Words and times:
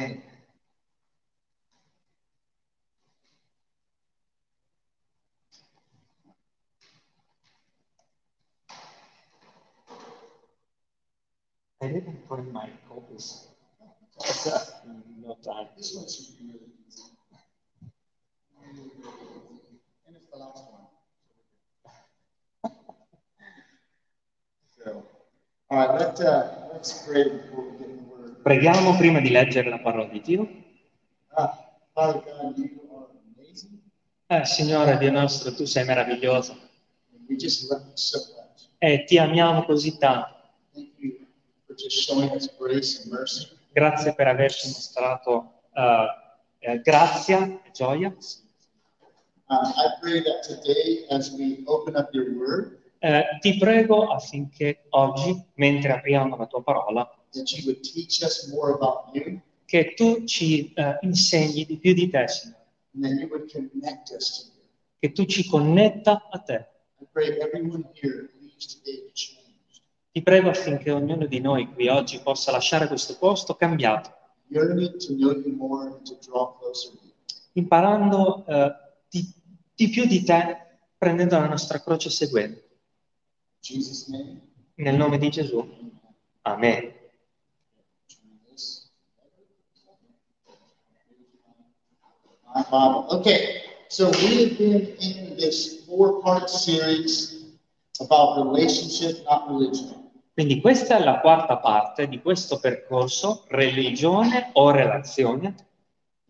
Amen. 0.00 0.22
I 11.82 11.86
didn't 11.88 12.28
bring 12.28 12.50
my 12.52 12.70
copies. 12.88 13.48
no 15.22 15.36
time. 15.44 15.68
This 15.76 15.94
one 15.94 16.08
should 16.08 16.38
be 16.38 16.44
really 16.46 16.72
easy. 16.88 17.02
And 20.06 20.16
it's 20.16 20.30
the 20.32 20.38
last 20.38 20.64
one. 20.70 20.86
So, 24.82 25.04
all 25.70 25.76
right, 25.78 26.00
let, 26.00 26.18
uh, 26.22 26.48
let's 26.72 27.06
pray 27.06 27.24
before 27.24 27.64
we 27.64 27.78
get 27.78 27.80
in 27.80 27.80
the 27.80 27.86
word. 27.88 27.89
Preghiamo 28.42 28.96
prima 28.96 29.20
di 29.20 29.30
leggere 29.30 29.68
la 29.68 29.78
parola 29.78 30.04
di 30.06 30.20
Dio. 30.20 30.48
Ah, 31.28 31.76
amazing. 33.36 33.78
Eh, 34.26 34.44
Signore 34.44 34.96
Dio 34.98 35.10
nostro, 35.10 35.54
tu 35.54 35.64
sei 35.64 35.84
meraviglioso 35.84 36.68
so 37.94 38.18
e 38.78 39.04
ti 39.04 39.18
amiamo 39.18 39.64
così 39.64 39.98
tanto. 39.98 40.38
Grazie 43.72 44.14
per 44.14 44.26
averci 44.26 44.68
mostrato 44.68 45.52
eh, 45.74 46.06
eh, 46.58 46.80
grazia 46.80 47.60
e 47.62 47.70
gioia. 47.72 48.08
Um, 48.08 49.72
Eh, 53.02 53.24
ti 53.40 53.56
prego 53.56 54.08
affinché 54.08 54.86
oggi, 54.90 55.44
mentre 55.54 55.92
apriamo 55.92 56.36
la 56.36 56.46
tua 56.46 56.62
parola, 56.62 57.08
that 57.32 57.50
you 57.52 57.64
would 57.66 57.80
teach 57.82 58.22
us 58.22 58.48
more 58.52 58.72
about 58.74 59.14
you 59.14 59.40
che 59.66 59.94
tu 59.94 60.24
ci 60.24 60.72
eh, 60.74 60.98
insegni 61.02 61.64
di 61.64 61.76
più 61.78 61.92
di 61.94 62.08
te, 62.10 62.26
Signore, 62.26 62.58
and 62.94 63.02
that 63.04 63.12
you 63.20 63.28
would 63.28 63.50
connect 63.52 64.10
us 64.10 64.38
to 64.38 64.46
you. 64.46 64.64
che 64.98 65.12
tu 65.12 65.24
ci 65.26 65.46
connetta 65.48 66.28
a 66.30 66.38
te. 66.38 66.66
I 67.00 67.06
pray 67.12 67.38
everyone 67.38 67.88
here 67.94 68.28
leaves 68.40 68.66
today 68.66 69.10
changed, 69.14 69.80
Ti 70.12 70.22
prego 70.22 70.48
affinché 70.50 70.90
ognuno 70.90 71.26
di 71.26 71.38
noi 71.40 71.72
qui 71.72 71.86
oggi 71.88 72.18
possa 72.20 72.50
lasciare 72.50 72.88
questo 72.88 73.16
posto 73.16 73.54
cambiato, 73.54 74.10
yearning 74.48 74.96
to 74.96 75.14
know 75.14 75.30
you 75.30 75.54
more 75.54 75.86
and 75.86 76.02
to 76.02 76.18
draw 76.20 76.56
closer 76.58 76.90
to 76.90 77.04
you. 77.04 77.12
imparando 77.52 78.44
eh, 78.46 78.74
di, 79.08 79.24
di 79.74 79.88
più 79.88 80.04
di 80.06 80.24
te, 80.24 80.56
prendendo 80.98 81.38
la 81.38 81.46
nostra 81.46 81.80
croce 81.80 82.08
e 82.08 82.10
seguendo. 82.10 82.60
Jesus' 83.60 84.08
name. 84.08 84.40
Nel 84.74 84.96
nome 84.96 85.16
di 85.18 85.30
Gesù. 85.30 85.64
Amen. 86.42 86.98
My 92.54 92.62
Bible. 92.62 93.06
Okay, 93.10 93.62
so 93.88 94.10
we 94.10 94.44
have 94.44 94.58
been 94.58 94.96
in 94.98 95.36
this 95.36 95.84
four-part 95.86 96.50
series 96.50 97.46
about 98.00 98.44
relationship, 98.44 99.24
not 99.24 99.46
religion. 99.48 100.10
Quindi 100.34 100.60
questa 100.60 100.96
è 100.96 101.04
la 101.04 101.20
quarta 101.20 101.58
parte 101.58 102.08
di 102.08 102.20
questo 102.20 102.58
percorso, 102.58 103.44
religione 103.48 104.50
o 104.54 104.70
relazione. 104.70 105.54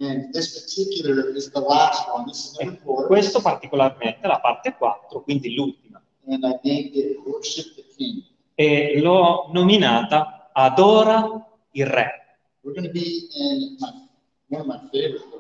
And 0.01 0.33
this 0.33 0.53
particular 0.53 1.35
is 1.37 1.51
the 1.53 1.61
last 1.61 2.09
one. 2.09 2.25
This 2.27 2.53
is 2.53 2.59
number 2.59 2.81
four. 2.83 3.07
questo 3.07 3.41
particolarmente 3.41 4.21
è 4.21 4.27
la 4.27 4.41
parte 4.41 4.75
4, 4.77 5.23
quindi 5.23 5.55
l'ultima. 5.55 6.03
And 6.27 6.43
I 6.45 6.59
named 6.63 6.95
it 6.95 7.19
Worship 7.25 7.75
the 7.75 7.85
King. 7.97 8.23
E 8.55 8.99
l'ho 9.01 9.51
nominata 9.53 10.51
Adora 10.53 11.47
il 11.73 11.87
Re. 11.87 12.39
We're 12.63 12.75
going 12.75 12.87
to 12.87 12.93
be 12.93 13.29
in 13.33 13.77
my, 13.79 14.09
one 14.49 14.61
of 14.61 14.67
my 14.67 14.89
favorite. 14.91 15.40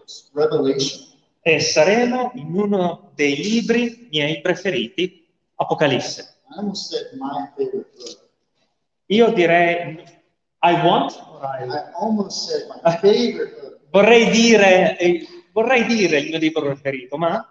E 1.42 1.60
saremo 1.60 2.32
in 2.34 2.54
uno 2.54 3.10
dei 3.14 3.36
libri 3.36 4.08
miei 4.10 4.40
preferiti, 4.40 5.26
Apocalisse. 5.56 6.36
Io 9.06 9.32
direi, 9.32 10.02
I 10.62 10.72
want, 10.84 11.12
I- 11.12 11.66
book. 13.32 13.78
vorrei 13.90 14.30
dire, 14.30 14.96
eh, 14.98 15.26
vorrei 15.52 15.84
dire 15.84 16.18
il 16.18 16.28
mio 16.28 16.38
libro 16.38 16.62
preferito, 16.62 17.16
ma, 17.16 17.44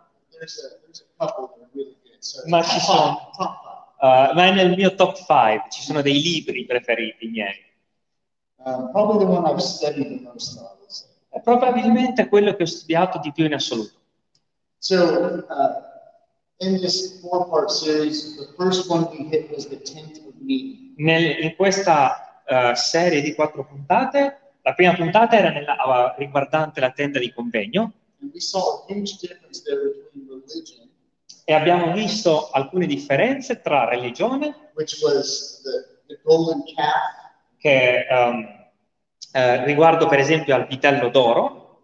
Ma 2.47 2.63
ci 2.63 2.79
sono- 2.79 3.31
eh, 4.01 4.33
ma 4.33 4.45
è 4.45 4.53
nel 4.53 4.75
mio 4.75 4.95
top 4.95 5.15
5, 5.15 5.69
ci 5.69 5.81
sono 5.81 6.01
dei 6.01 6.21
libri 6.21 6.65
preferiti 6.65 7.27
miei. 7.27 7.67
Um, 8.63 8.91
probably 8.91 9.25
the 9.25 9.31
one 9.31 9.49
I've 9.49 9.61
studied 9.61 10.07
the 10.07 10.21
most, 10.23 10.57
I 10.57 10.61
would 10.79 10.89
say. 10.89 11.07
È 11.29 11.39
probabilmente 11.41 12.27
quello 12.27 12.55
che 12.55 12.63
ho 12.63 12.65
studiato 12.65 13.19
di 13.19 13.31
più 13.31 13.45
in 13.45 13.53
assoluto. 13.53 13.93
So, 14.79 15.45
uh, 15.47 16.65
in 16.65 16.79
this 16.79 17.19
four-part 17.21 17.69
series, 17.69 18.37
the 18.37 18.47
first 18.57 18.89
one 18.89 19.07
we 19.11 19.27
hit 19.29 19.49
was 19.51 19.67
the 19.67 19.79
tent 19.81 20.17
of 20.25 20.33
meeting. 20.41 20.93
Nel- 20.97 21.43
in 21.43 21.55
questa 21.55 22.41
eh, 22.45 22.75
serie 22.75 23.21
di 23.21 23.35
quattro 23.35 23.63
puntate, 23.65 24.53
la 24.63 24.73
prima 24.73 24.93
puntata 24.95 25.37
era 25.37 25.51
nella- 25.51 25.77
ah, 25.77 26.15
riguardante 26.17 26.79
la 26.79 26.91
tenda 26.91 27.19
di 27.19 27.31
convegno 27.31 27.93
And 28.21 28.31
we 28.33 28.41
saw 28.41 28.85
a 28.87 28.93
huge 28.93 29.17
difference 29.21 29.61
there 29.63 29.79
between 29.79 30.27
religion, 30.27 30.89
e 31.45 31.53
abbiamo 31.53 31.93
visto 31.93 32.49
alcune 32.49 32.85
differenze 32.85 33.61
tra 33.61 33.87
religione, 33.87 34.71
which 34.73 34.99
was 35.01 35.61
the, 35.63 35.97
the 36.07 36.19
golden 36.23 36.63
calf, 36.75 37.31
che 37.57 38.05
ehm, 38.05 38.58
eh, 39.31 39.65
riguardo 39.65 40.07
per 40.07 40.19
esempio 40.19 40.55
al 40.55 40.67
vitello 40.67 41.09
d'oro, 41.09 41.83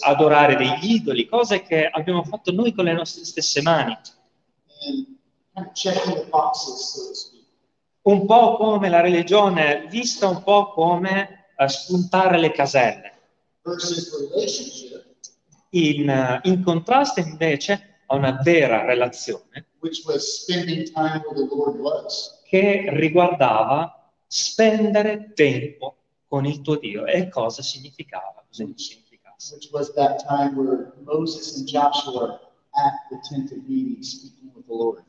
adorare 0.00 0.56
degli 0.56 0.94
idoli, 0.94 1.26
cose 1.26 1.62
che 1.62 1.86
abbiamo 1.86 2.22
fatto 2.24 2.52
noi 2.52 2.72
con 2.72 2.84
le 2.84 2.92
nostre 2.92 3.24
stesse 3.24 3.62
mani, 3.62 3.96
un 8.02 8.26
po' 8.26 8.56
come 8.56 8.88
la 8.88 9.00
religione, 9.00 9.86
vista 9.88 10.28
un 10.28 10.42
po' 10.42 10.72
come 10.72 11.46
eh, 11.56 11.68
spuntare 11.68 12.38
le 12.38 12.52
caselle. 12.52 13.10
In, 15.70 16.10
eh, 16.10 16.40
in 16.44 16.62
contrasto 16.62 17.20
invece 17.20 18.02
a 18.06 18.14
una 18.14 18.38
vera 18.42 18.84
relazione 18.84 19.68
which 19.82 20.04
was 20.06 20.42
spending 20.42 20.84
time 20.84 21.22
where 21.26 21.34
the 21.34 21.54
Lord 21.54 21.78
was. 21.78 22.40
che 22.44 22.86
riguardava 22.90 24.01
spendere 24.32 25.32
tempo 25.34 25.96
con 26.26 26.46
il 26.46 26.62
tuo 26.62 26.76
Dio. 26.76 27.04
E 27.04 27.28
cosa 27.28 27.60
significava? 27.62 28.42
Cosa 28.48 28.64
significasse? 28.74 29.10
which 29.50 29.70
was 29.72 29.92
that 29.94 30.22
time 30.24 30.54
where 30.54 30.92
Moses 31.04 31.56
and 31.56 31.66
Joshua 31.66 32.40
at 32.74 32.92
the 33.10 33.18
tent 33.28 33.50
of 33.50 33.58
meeting 33.68 34.02
speaking 34.02 34.52
with 34.54 34.64
the 34.66 34.72
Lord. 34.72 35.02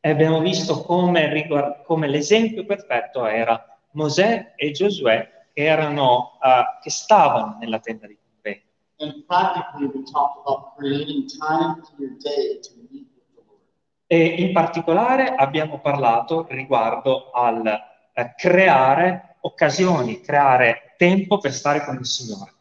E 0.00 0.10
abbiamo 0.10 0.40
visto 0.40 0.82
come, 0.82 1.32
riguard- 1.32 1.82
come 1.84 2.06
l'esempio 2.06 2.64
perfetto 2.64 3.26
era 3.26 3.60
Mosè 3.92 4.52
e 4.56 4.70
Giosuè 4.70 5.46
che, 5.52 5.64
erano, 5.64 6.38
eh, 6.42 6.78
che 6.82 6.90
stavano 6.90 7.56
nella 7.58 7.80
tenda 7.80 8.06
di 8.06 8.16
convegno. 8.16 8.62
And 8.98 9.24
practically, 9.26 9.86
we 9.86 10.04
talked 10.04 10.46
about 10.46 10.76
creating 10.76 11.26
time 11.26 11.80
in 11.80 12.04
your 12.04 12.16
day 12.18 12.60
to 12.60 12.70
meet 12.90 13.08
with 13.14 13.24
the 13.34 13.42
Lord. 13.44 13.60
E 14.06 14.42
in 14.42 14.52
particolare 14.52 15.34
abbiamo 15.34 15.80
parlato 15.80 16.46
riguardo 16.48 17.30
al 17.30 17.87
eh, 18.18 18.34
creare 18.36 19.36
occasioni, 19.42 20.20
creare 20.20 20.94
tempo 20.96 21.38
per 21.38 21.52
stare 21.52 21.84
con 21.84 21.96
il 21.96 22.06
Signore. 22.06 22.52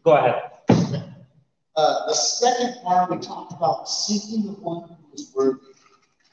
Go 0.00 0.14
ahead. 0.14 0.52
Uh, 1.76 2.06
the 2.06 2.14
second 2.14 2.80
part, 2.84 3.10
we 3.10 3.18
talked 3.18 3.52
about 3.52 3.88
seeking 3.88 4.44
the 4.44 4.56
one 4.62 4.86
who 4.86 4.96
is 5.14 5.32
worthy. 5.34 5.72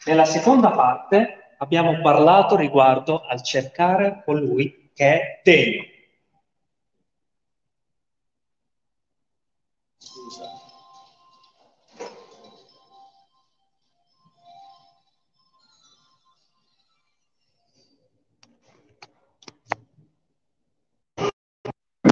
Nella 0.06 0.26
seconda 0.26 0.70
parte 0.72 1.56
abbiamo 1.58 2.00
parlato 2.02 2.56
riguardo 2.56 3.22
al 3.22 3.42
cercare 3.42 4.22
colui 4.24 4.92
che 4.94 5.06
è 5.06 5.42
degno. 5.44 5.84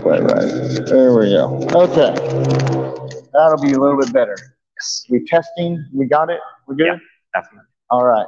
Right, 0.03 0.21
right. 0.23 0.85
There 0.85 1.13
we 1.13 1.29
go. 1.31 1.59
Okay. 1.73 2.13
That'll 3.33 3.61
be 3.61 3.73
a 3.73 3.79
little 3.79 3.97
bit 3.97 4.13
better. 4.13 4.35
We 5.09 5.25
testing, 5.25 5.85
we 5.93 6.05
got 6.07 6.29
it? 6.29 6.39
We're 6.67 6.75
good? 6.75 6.85
Yeah, 6.85 6.97
definitely. 7.33 7.67
All 7.89 8.05
right. 8.05 8.27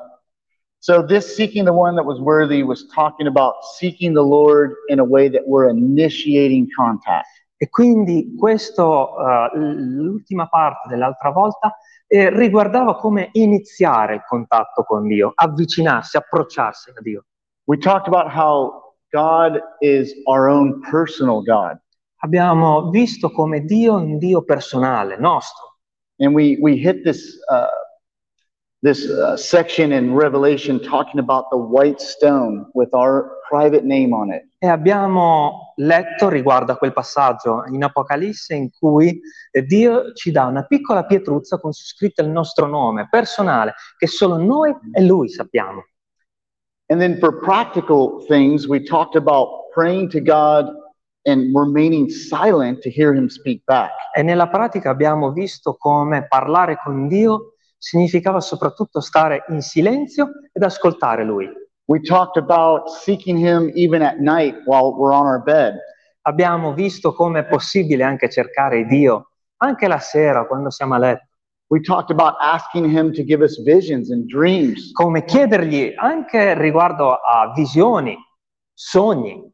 So 0.80 1.02
this 1.02 1.36
seeking 1.36 1.64
the 1.64 1.74
one 1.74 1.96
that 1.96 2.04
was 2.04 2.20
worthy 2.20 2.64
was 2.64 2.88
talking 2.94 3.28
about 3.28 3.54
seeking 3.78 4.14
the 4.14 4.24
Lord 4.24 4.74
in 4.90 5.00
a 5.00 5.04
way 5.04 5.30
that 5.30 5.48
we're 5.48 5.70
initiating 5.70 6.68
contact. 6.76 7.28
E 7.58 7.70
quindi 7.70 8.36
questo, 8.38 9.16
eh, 9.20 9.52
l'ultima 9.58 10.48
parte 10.48 10.90
dell'altra 10.90 11.30
volta, 11.30 11.78
eh, 12.08 12.30
riguardava 12.32 12.98
come 12.98 13.30
iniziare 13.34 14.16
il 14.16 14.24
contatto 14.28 14.84
con 14.84 15.08
Dio, 15.08 15.32
avvicinarsi, 15.36 16.18
approcciarsi 16.18 16.90
a 16.90 17.02
Dio. 17.02 17.26
We 17.66 17.78
talked 17.78 18.08
about 18.08 18.30
how 18.30 18.91
God 19.14 19.60
is 19.82 20.14
our 20.28 20.50
own 20.50 20.82
personal 20.90 21.42
God. 21.42 21.78
Abbiamo 22.24 22.90
visto 22.90 23.32
come 23.32 23.62
Dio 23.62 23.98
è 23.98 24.02
un 24.02 24.18
Dio 24.18 24.44
personale, 24.44 25.18
nostro. 25.18 25.80
And 26.20 26.34
we, 26.36 26.58
we 26.62 26.76
hit 26.76 27.04
this, 27.04 27.40
uh, 27.50 27.66
this 28.84 29.10
uh, 29.10 29.36
section 29.36 29.92
in 29.92 30.14
Revelation 30.14 30.80
talking 30.80 31.20
about 31.20 31.50
the 31.50 31.58
white 31.58 32.00
stone 32.00 32.70
with 32.74 32.94
our 32.94 33.40
private 33.50 33.84
name 33.84 34.14
on 34.14 34.32
it. 34.32 34.44
E 34.60 34.68
abbiamo 34.68 35.74
letto 35.78 36.30
riguardo 36.30 36.72
a 36.72 36.78
quel 36.78 36.94
passaggio 36.94 37.66
in 37.66 37.84
Apocalisse 37.84 38.54
in 38.54 38.70
cui 38.70 39.20
Dio 39.66 40.14
ci 40.14 40.32
dà 40.32 40.46
una 40.46 40.64
piccola 40.66 41.06
pietruzza 41.06 41.60
con 41.60 41.74
su 41.74 41.86
scritto 41.86 42.22
il 42.22 42.30
nostro 42.30 42.68
nome 42.68 43.08
personale, 43.10 43.74
che 43.98 44.06
solo 44.06 44.38
noi 44.38 44.74
e 44.94 45.02
Lui 45.02 45.28
sappiamo. 45.28 45.86
And 46.92 47.00
then 47.00 47.18
for 47.20 47.32
practical 47.32 48.20
things, 48.28 48.68
we 48.68 48.84
talked 48.84 49.16
about 49.16 49.48
praying 49.74 50.10
to 50.10 50.20
God 50.20 50.66
and 51.26 51.56
remaining 51.56 52.10
silent 52.10 52.82
to 52.82 52.90
hear 52.90 53.16
him 53.16 53.30
speak 53.30 53.64
back. 53.66 53.92
E 54.14 54.22
nella 54.24 54.50
pratica 54.50 54.90
abbiamo 54.90 55.32
visto 55.32 55.78
come 55.78 56.28
parlare 56.28 56.78
con 56.84 57.08
Dio 57.08 57.54
significava 57.78 58.42
soprattutto 58.42 59.00
stare 59.00 59.46
in 59.48 59.62
silenzio 59.62 60.32
ed 60.52 60.64
ascoltare 60.64 61.24
Lui. 61.24 61.48
We 61.86 62.02
talked 62.02 62.36
about 62.36 62.90
seeking 62.90 63.38
him 63.38 63.72
even 63.74 64.02
at 64.02 64.20
night 64.20 64.58
while 64.66 64.94
we're 64.94 65.14
on 65.14 65.26
our 65.26 65.42
bed. 65.42 65.78
Abbiamo 66.24 66.74
visto 66.74 67.14
come 67.14 67.40
è 67.40 67.46
possibile 67.46 68.04
anche 68.04 68.30
cercare 68.30 68.86
Dio, 68.86 69.32
anche 69.64 69.88
la 69.88 70.00
sera 70.00 70.46
quando 70.46 70.70
siamo 70.70 70.96
a 70.96 70.98
letto, 70.98 71.28
We 71.72 71.80
talked 71.80 72.12
about 72.12 72.36
asking 72.42 72.90
him 72.90 73.14
to 73.14 73.24
give 73.24 73.42
us 73.42 73.58
visions 73.64 74.12
and 74.12 74.26
dreams. 74.28 74.92
come 74.92 75.24
chiedergli 75.24 75.94
anche 75.96 76.54
riguardo 76.54 77.14
a 77.14 77.54
visioni, 77.56 78.18
sogni. 78.74 79.50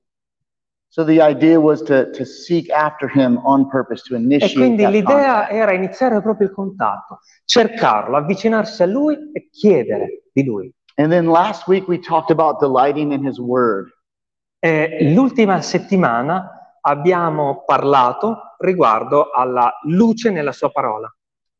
So 0.88 1.04
the 1.04 1.22
idea 1.22 1.60
was 1.60 1.84
to, 1.84 2.10
to 2.10 2.26
seek 2.26 2.72
after 2.72 3.08
him 3.08 3.38
on 3.46 3.70
purpose, 3.70 4.02
to 4.08 4.16
E 4.16 4.18
initiate 4.18 4.56
quindi 4.56 4.82
that 4.82 4.92
l'idea 4.92 5.48
era 5.50 5.74
iniziare 5.74 6.20
proprio 6.24 6.48
il 6.48 6.56
contatto, 6.56 7.20
cercarlo, 7.46 8.18
avvicinarsi 8.18 8.82
a 8.82 8.88
Lui 8.88 9.16
e 9.32 9.50
chiedere 9.52 10.24
di 10.34 10.44
Lui. 10.44 10.74
And 10.96 11.12
then 11.12 11.28
last 11.28 11.68
week 11.68 11.88
we 11.88 12.00
talked 12.00 12.32
about 12.32 12.58
delighting 12.60 13.12
in 13.12 13.24
his 13.24 13.38
word. 13.38 13.92
E 14.58 15.14
l'ultima 15.14 15.62
settimana 15.62 16.80
abbiamo 16.82 17.64
parlato 17.64 18.56
riguardo 18.58 19.30
alla 19.30 19.72
luce 19.84 20.32
nella 20.32 20.52
sua 20.52 20.72
parola. 20.72 21.12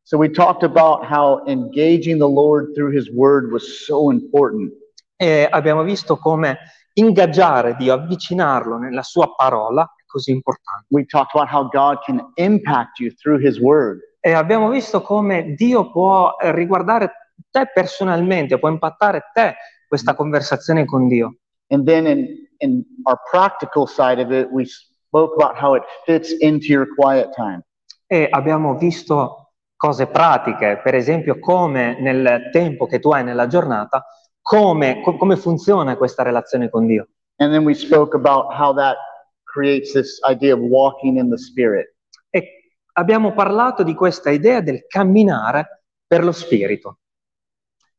So 0.08 0.16
we 0.16 0.30
talked 0.30 0.62
about 0.62 1.04
how 1.04 1.44
engaging 1.46 2.16
the 2.16 2.26
Lord 2.26 2.72
through 2.74 2.92
his 2.92 3.10
word 3.10 3.52
was 3.52 3.84
so 3.84 4.10
important. 4.10 4.72
E 5.20 5.46
abbiamo 5.50 5.82
visto 5.82 6.16
come 6.16 6.56
ingaggiare 6.94 7.76
Dio, 7.76 7.92
avvicinarlo 7.92 8.78
nella 8.78 9.02
sua 9.02 9.34
parola 9.34 9.82
è 9.82 10.06
così 10.06 10.30
importante. 10.30 10.86
We 10.88 11.04
talked 11.04 11.34
about 11.34 11.50
how 11.52 11.68
God 11.68 11.98
can 12.06 12.32
impact 12.36 13.00
you 13.00 13.10
through 13.20 13.44
his 13.46 13.60
word. 13.60 14.00
E 14.20 14.32
abbiamo 14.32 14.70
visto 14.70 15.02
come 15.02 15.54
Dio 15.54 15.90
può 15.90 16.34
riguardare 16.40 17.34
te 17.50 17.70
personalmente, 17.70 18.58
può 18.58 18.70
impattare 18.70 19.30
te 19.34 19.56
questa 19.86 20.14
conversazione 20.14 20.86
con 20.86 21.06
Dio. 21.06 21.34
And 21.68 21.84
then 21.84 22.06
in, 22.06 22.46
in 22.60 22.82
our 23.02 23.20
practical 23.30 23.86
side 23.86 24.22
of 24.22 24.32
it, 24.32 24.48
we 24.50 24.64
spoke 24.64 25.34
about 25.34 25.54
how 25.54 25.74
it 25.74 25.82
fits 26.06 26.32
into 26.40 26.68
your 26.68 26.86
quiet 26.96 27.28
time. 27.34 27.62
E 28.06 28.26
abbiamo 28.30 28.74
visto 28.78 29.42
cose 29.78 30.08
pratiche, 30.08 30.80
per 30.82 30.96
esempio 30.96 31.38
come 31.38 31.98
nel 32.00 32.50
tempo 32.50 32.86
che 32.86 32.98
tu 32.98 33.10
hai 33.10 33.22
nella 33.22 33.46
giornata, 33.46 34.04
come, 34.42 35.00
co- 35.02 35.16
come 35.16 35.36
funziona 35.36 35.96
questa 35.96 36.24
relazione 36.24 36.68
con 36.68 36.86
Dio. 36.86 37.08
And 37.36 37.52
then 37.52 37.64
we 37.64 37.74
spoke 37.74 38.16
about 38.16 38.52
how 38.52 38.74
that 38.74 38.96
creates 39.44 39.92
this 39.92 40.20
idea 40.28 40.54
of 40.54 40.60
walking 40.60 41.16
in 41.16 41.30
the 41.30 41.38
Spirit. 41.38 41.94
E 42.30 42.72
abbiamo 42.94 43.32
parlato 43.32 43.84
di 43.84 43.94
questa 43.94 44.30
idea 44.30 44.60
del 44.60 44.84
camminare 44.88 45.84
per 46.06 46.24
lo 46.24 46.32
Spirito. 46.32 46.98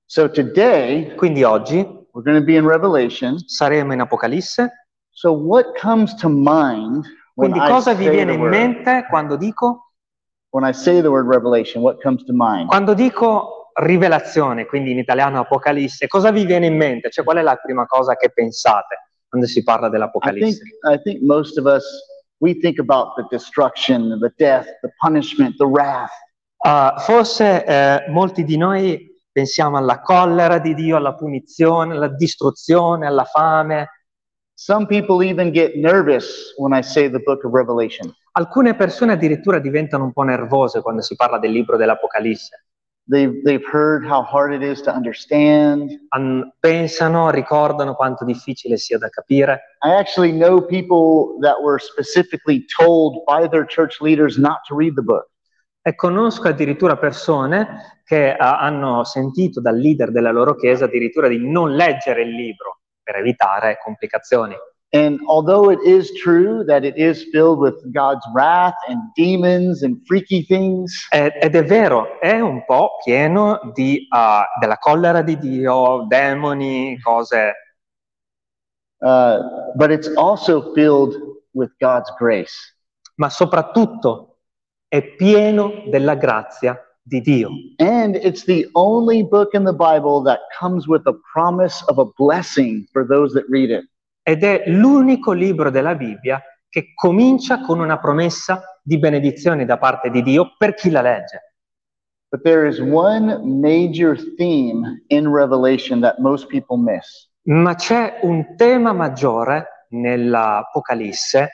So 0.06 0.30
today, 0.30 1.16
Quindi 1.16 1.44
oggi 1.44 1.78
we're 2.12 2.24
going 2.24 2.40
to 2.40 2.44
be 2.44 2.56
in 2.56 2.68
Revelation. 2.68 3.38
saremo 3.38 3.94
in 3.94 4.02
Apocalisse. 4.02 4.88
So 5.10 5.32
what 5.32 5.80
comes 5.80 6.14
to 6.16 6.28
mind 6.28 7.06
Quindi 7.34 7.60
cosa 7.60 7.94
vi 7.94 8.10
viene 8.10 8.34
in 8.34 8.42
mente 8.42 9.06
quando 9.10 9.38
dico, 9.38 9.89
quando 12.68 12.94
dico 12.94 13.72
rivelazione, 13.74 14.66
quindi 14.66 14.92
in 14.92 14.98
italiano 14.98 15.40
Apocalisse, 15.40 16.08
cosa 16.08 16.32
vi 16.32 16.46
viene 16.46 16.66
in 16.66 16.76
mente? 16.76 17.10
Cioè 17.10 17.24
qual 17.24 17.38
è 17.38 17.42
la 17.42 17.56
prima 17.56 17.86
cosa 17.86 18.16
che 18.16 18.32
pensate 18.32 19.12
quando 19.28 19.48
si 19.48 19.64
parla 19.64 19.88
I 19.88 19.90
think, 19.90 20.02
dell'Apocalisse? 20.02 20.64
I 20.92 21.02
think 21.04 21.22
most 21.22 21.58
of 21.58 21.66
us, 21.66 21.86
we 22.40 22.56
think 22.56 22.80
about 22.80 23.16
the 23.16 23.26
destruction, 23.30 24.18
the 24.20 24.34
death, 24.38 24.66
the 24.82 24.92
punishment, 25.00 25.56
the 25.58 25.68
wrath. 25.68 26.12
Ah, 26.66 26.96
forse 26.98 27.64
eh, 27.64 28.06
molti 28.10 28.44
di 28.44 28.58
noi 28.58 29.10
pensiamo 29.32 29.78
alla 29.78 30.02
collera 30.02 30.58
di 30.60 30.74
Dio, 30.74 30.98
alla 30.98 31.16
punizione, 31.16 31.96
alla 31.96 32.10
distruzione, 32.10 33.06
alla 33.06 33.24
fame. 33.24 33.88
Some 34.56 34.88
people 34.88 35.26
even 35.26 35.52
get 35.52 35.76
nervous 35.76 36.54
when 36.58 36.74
I 36.74 36.82
say 36.82 37.10
the 37.10 37.20
book 37.20 37.46
of 37.46 37.54
Revelation. 37.54 38.14
Alcune 38.34 38.76
persone 38.76 39.14
addirittura 39.14 39.60
diventano 39.60 40.04
un 40.04 40.14
po' 40.14 40.24
nervose 40.24 40.82
quando 40.82 41.02
si 41.02 41.16
parla 41.16 41.40
del 41.40 41.52
libro 41.52 41.78
dell'Apocalisse. 41.78 42.66
They've, 43.10 43.42
they've 43.42 43.66
heard 43.66 44.06
how 44.06 44.22
hard 44.22 44.54
it 44.54 44.62
is 44.62 44.82
to 44.82 44.92
understand. 44.92 45.90
An- 46.10 46.54
pensano, 46.60 47.32
ricordano 47.32 47.96
quanto 47.96 48.24
difficile 48.24 48.78
sia 48.78 49.00
da 49.00 49.10
capire. 49.10 49.78
I 49.84 49.96
actually 49.96 50.32
know 50.32 50.64
people 50.64 51.40
that 51.42 51.60
were 51.60 51.80
specifically 51.80 52.66
told 52.78 53.24
by 53.26 53.48
their 53.48 53.66
church 53.66 54.00
leaders 54.00 54.38
not 54.38 54.60
to 54.68 54.76
read 54.76 54.94
the 54.94 55.02
book. 55.02 55.28
E 55.82 55.96
conosco 55.96 56.50
addirittura 56.50 56.98
persone 56.98 58.02
che 58.04 58.36
ah, 58.36 58.60
hanno 58.60 59.04
sentito 59.06 59.60
dal 59.60 59.78
leader 59.78 60.12
della 60.12 60.32
loro 60.32 60.54
chiesa 60.54 60.86
addirittura 60.86 61.28
di 61.28 61.40
non 61.50 61.74
leggere 61.74 62.22
il 62.22 62.30
libro 62.30 62.82
per 63.02 63.16
evitare 63.16 63.80
complicazioni. 63.82 64.56
And 64.92 65.20
although 65.28 65.70
it 65.70 65.80
is 65.86 66.12
true 66.20 66.64
that 66.66 66.84
it 66.84 66.98
is 66.98 67.26
filled 67.32 67.60
with 67.60 67.76
God's 67.94 68.26
wrath 68.34 68.74
and 68.88 69.00
demons 69.16 69.84
and 69.84 70.02
freaky 70.08 70.42
things, 70.44 70.92
Ed 71.12 71.34
ed 71.42 71.56
è 71.56 71.64
vero, 71.64 72.20
è 72.20 72.40
un 72.40 72.64
po' 72.66 72.98
pieno 73.06 73.72
di, 73.76 74.08
ah, 74.10 74.48
della 74.60 74.78
collera 74.80 75.22
di 75.22 75.38
Dio, 75.38 76.08
demoni, 76.08 77.00
cose, 77.04 77.54
uh, 79.02 79.38
but 79.76 79.92
it's 79.92 80.10
also 80.16 80.74
filled 80.74 81.16
with 81.54 81.70
God's 81.80 82.12
grace. 82.18 82.56
ma 83.20 83.30
soprattutto 83.30 84.38
è 84.88 85.16
pieno 85.16 85.84
della 85.90 86.16
grazia 86.16 86.78
di 87.02 87.22
Dio. 87.22 87.50
And 87.78 88.16
it's 88.16 88.44
the 88.46 88.68
only 88.74 89.24
book 89.24 89.54
in 89.54 89.64
the 89.64 89.74
Bible 89.74 90.22
that 90.24 90.40
comes 90.58 90.88
with 90.88 91.06
a 91.06 91.14
promise 91.34 91.84
of 91.88 92.00
a 92.00 92.06
blessing 92.18 92.88
for 92.92 93.06
those 93.06 93.34
that 93.34 93.46
read 93.50 93.70
it. 93.70 93.86
Ed 94.30 94.44
è 94.44 94.62
l'unico 94.68 95.32
libro 95.32 95.72
della 95.72 95.96
Bibbia 95.96 96.40
che 96.70 96.94
comincia 96.94 97.62
con 97.62 97.80
una 97.80 97.98
promessa 97.98 98.80
di 98.84 99.00
benedizione 99.00 99.66
da 99.66 99.80
parte 99.80 100.12
di 100.12 100.22
Dio 100.22 100.54
per 100.56 100.76
chi 100.76 100.92
la 100.92 101.02
legge. 101.02 101.56
But 102.30 102.44
there 102.44 102.68
is 102.68 102.80
one 102.80 103.40
major 103.44 104.16
theme 104.38 105.04
in 105.08 105.34
Revelation 105.34 106.00
that 106.02 106.20
most 106.20 106.46
people 106.46 106.78
miss. 106.78 107.28
Ma 107.48 107.74
c'è 107.74 108.20
un 108.22 108.56
tema 108.56 108.94
maggiore 108.94 109.88
nell'Apocalisse 109.90 111.50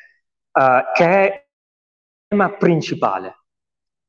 eh, 0.52 0.84
che 0.94 1.06
è 1.06 1.24
il 1.24 1.42
tema 2.28 2.50
principale. 2.58 3.38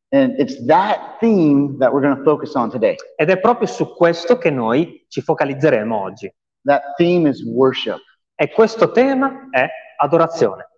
And 0.09 0.41
it's 0.41 0.67
that 0.67 1.19
theme 1.21 1.77
that 1.79 1.93
we're 1.93 2.05
going 2.05 2.17
to 2.17 2.25
focus 2.25 2.57
on 2.57 2.69
today. 2.71 2.97
Ed 3.15 3.31
è 3.31 3.39
proprio 3.39 3.69
su 3.69 3.95
questo 3.95 4.39
che 4.39 4.51
noi 4.51 5.05
ci 5.07 5.21
focalizzeremo 5.21 5.97
oggi. 5.97 6.29
That 6.65 6.97
theme 6.97 7.29
is 7.29 7.45
worship. 7.45 8.01
E 8.39 8.51
questo 8.51 8.91
tema 8.93 9.49
è 9.51 9.67
adorazione. 9.97 10.69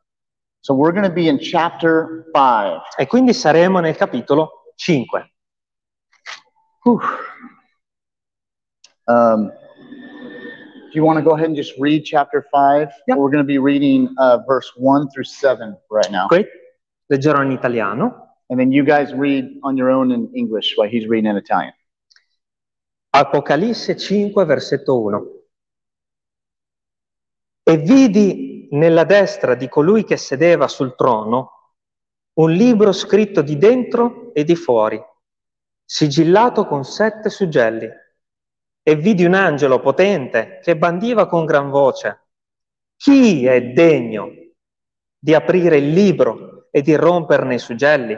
So 0.60 0.74
we're 0.74 0.92
going 0.92 1.06
to 1.06 1.12
be 1.12 1.28
in 1.28 1.38
chapter 1.38 2.30
5. 2.32 2.82
E 2.96 3.06
quindi 3.06 3.32
saremo 3.32 3.80
nel 3.80 3.96
capitolo 3.96 4.72
5. 4.76 5.32
Whew. 6.84 7.00
Um, 9.06 9.48
do 9.48 10.94
you 10.94 11.02
want 11.04 11.18
to 11.18 11.24
go 11.24 11.34
ahead 11.34 11.48
and 11.48 11.56
just 11.56 11.74
read 11.78 12.04
chapter 12.04 12.46
5? 12.50 12.88
Yeah. 13.06 13.16
We're 13.16 13.30
going 13.30 13.42
to 13.42 13.44
be 13.44 13.58
reading 13.58 14.14
uh, 14.18 14.38
verse 14.46 14.72
1 14.76 15.08
through 15.10 15.24
7 15.24 15.76
right 15.90 16.10
now. 16.10 16.28
Qui 16.28 16.46
leggerò 17.06 17.42
in 17.42 17.50
italiano. 17.50 18.36
And 18.50 18.58
then 18.58 18.70
you 18.70 18.84
guys 18.84 19.12
read 19.12 19.58
on 19.62 19.76
your 19.76 19.90
own 19.90 20.12
in 20.12 20.30
English 20.34 20.76
while 20.76 20.88
he's 20.88 21.06
reading 21.06 21.30
in 21.30 21.36
Italian. 21.36 21.74
Apocalisse 23.10 23.98
5, 23.98 24.46
versetto 24.46 25.00
1. 25.00 25.37
E 27.68 27.76
vidi 27.76 28.66
nella 28.70 29.04
destra 29.04 29.54
di 29.54 29.68
colui 29.68 30.02
che 30.04 30.16
sedeva 30.16 30.68
sul 30.68 30.94
trono 30.94 31.74
un 32.38 32.50
libro 32.50 32.92
scritto 32.92 33.42
di 33.42 33.58
dentro 33.58 34.32
e 34.32 34.42
di 34.42 34.56
fuori, 34.56 34.98
sigillato 35.84 36.64
con 36.64 36.82
sette 36.82 37.28
suggelli. 37.28 37.86
E 38.82 38.96
vidi 38.96 39.26
un 39.26 39.34
angelo 39.34 39.80
potente 39.80 40.60
che 40.62 40.78
bandiva 40.78 41.26
con 41.26 41.44
gran 41.44 41.68
voce. 41.68 42.28
Chi 42.96 43.44
è 43.44 43.60
degno 43.60 44.30
di 45.18 45.34
aprire 45.34 45.76
il 45.76 45.90
libro 45.90 46.68
e 46.70 46.80
di 46.80 46.94
romperne 46.94 47.56
i 47.56 47.58
suggelli? 47.58 48.16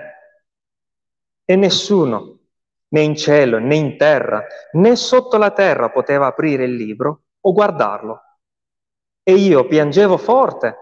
E 1.45 1.57
nessuno, 1.57 2.39
né 2.87 3.01
in 3.01 3.17
cielo, 3.17 3.59
né 3.59 3.75
in 3.75 3.97
terra, 3.97 4.47
né 4.75 4.95
sotto 4.95 5.37
la 5.39 5.51
terra 5.51 5.91
poteva 5.91 6.27
aprire 6.27 6.63
il 6.67 6.77
libro 6.77 7.23
o 7.41 7.53
guardarlo. 7.53 8.23
E 9.31 9.35
io 9.35 9.65
piangevo 9.69 10.17
forte 10.17 10.75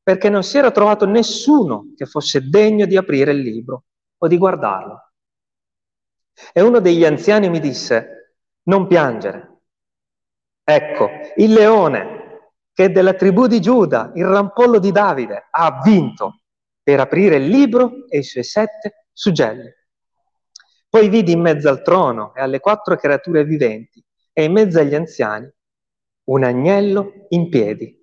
perché 0.00 0.28
non 0.28 0.44
si 0.44 0.56
era 0.56 0.70
trovato 0.70 1.04
nessuno 1.04 1.94
che 1.96 2.06
fosse 2.06 2.48
degno 2.48 2.86
di 2.86 2.96
aprire 2.96 3.32
il 3.32 3.40
libro 3.40 3.86
o 4.18 4.28
di 4.28 4.38
guardarlo. 4.38 5.14
E 6.52 6.60
uno 6.60 6.78
degli 6.78 7.04
anziani 7.04 7.48
mi 7.50 7.58
disse, 7.58 8.36
non 8.68 8.86
piangere. 8.86 9.62
Ecco, 10.62 11.10
il 11.38 11.52
leone 11.52 12.52
che 12.72 12.84
è 12.84 12.90
della 12.90 13.14
tribù 13.14 13.48
di 13.48 13.60
Giuda, 13.60 14.12
il 14.14 14.26
rampollo 14.26 14.78
di 14.78 14.92
Davide, 14.92 15.48
ha 15.50 15.80
vinto 15.82 16.42
per 16.80 17.00
aprire 17.00 17.34
il 17.34 17.48
libro 17.48 18.06
e 18.08 18.18
i 18.18 18.22
suoi 18.22 18.44
sette 18.44 19.08
suggelli. 19.12 19.68
Poi 20.88 21.08
vidi 21.08 21.32
in 21.32 21.40
mezzo 21.40 21.68
al 21.68 21.82
trono 21.82 22.32
e 22.36 22.42
alle 22.42 22.60
quattro 22.60 22.94
creature 22.94 23.42
viventi 23.42 24.00
e 24.32 24.44
in 24.44 24.52
mezzo 24.52 24.78
agli 24.78 24.94
anziani 24.94 25.52
un 26.28 26.44
agnello 26.44 27.26
in 27.28 27.48
piedi, 27.48 27.94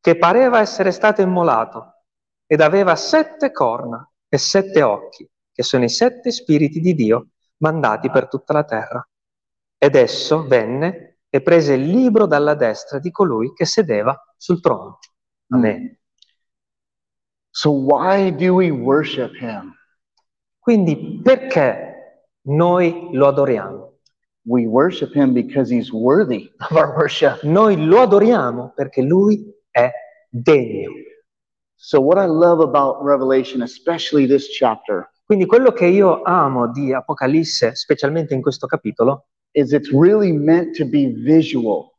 che 0.00 0.16
pareva 0.16 0.60
essere 0.60 0.90
stato 0.90 1.20
immolato 1.20 2.04
ed 2.46 2.60
aveva 2.60 2.94
sette 2.96 3.50
corna 3.50 4.08
e 4.28 4.38
sette 4.38 4.82
occhi, 4.82 5.28
che 5.52 5.62
sono 5.62 5.84
i 5.84 5.88
sette 5.88 6.30
spiriti 6.30 6.80
di 6.80 6.94
Dio 6.94 7.28
mandati 7.58 8.10
per 8.10 8.28
tutta 8.28 8.52
la 8.52 8.64
terra. 8.64 9.08
Ed 9.78 9.94
esso 9.94 10.46
venne 10.46 11.18
e 11.28 11.42
prese 11.42 11.74
il 11.74 11.86
libro 11.88 12.26
dalla 12.26 12.54
destra 12.54 12.98
di 12.98 13.10
colui 13.10 13.52
che 13.52 13.64
sedeva 13.64 14.16
sul 14.36 14.60
trono. 14.60 14.98
Amen. 15.48 15.98
So 17.50 17.70
why 17.70 18.34
do 18.34 18.54
we 18.54 18.70
worship 18.70 19.34
him? 19.40 19.74
Quindi 20.58 21.20
perché 21.22 22.30
noi 22.42 23.08
lo 23.12 23.26
adoriamo? 23.26 23.95
We 24.48 24.66
worship 24.66 25.12
him 25.12 25.32
because 25.32 25.68
he's 25.68 25.90
worthy 25.92 26.52
of 26.70 26.76
our 26.76 26.94
worship. 26.96 27.42
Noi 27.42 27.76
lo 27.84 28.02
adoriamo 28.02 28.72
perché 28.74 29.02
lui 29.02 29.44
è 29.70 29.90
degno. 30.30 30.90
So 31.74 32.00
what 32.00 32.16
I 32.18 32.26
love 32.26 32.62
about 32.62 33.02
Revelation, 33.02 33.62
especially 33.62 34.26
this 34.26 34.48
chapter, 34.56 35.10
Quindi 35.24 35.46
quello 35.46 35.72
che 35.72 35.86
io 35.86 36.22
amo 36.22 36.70
di 36.70 36.92
Apocalisse, 36.92 37.74
specialmente 37.74 38.32
in 38.32 38.40
questo 38.40 38.68
capitolo, 38.68 39.26
is 39.50 39.72
it's 39.72 39.90
really 39.90 40.30
meant 40.30 40.76
to 40.76 40.86
be 40.86 41.08
visual. 41.08 41.90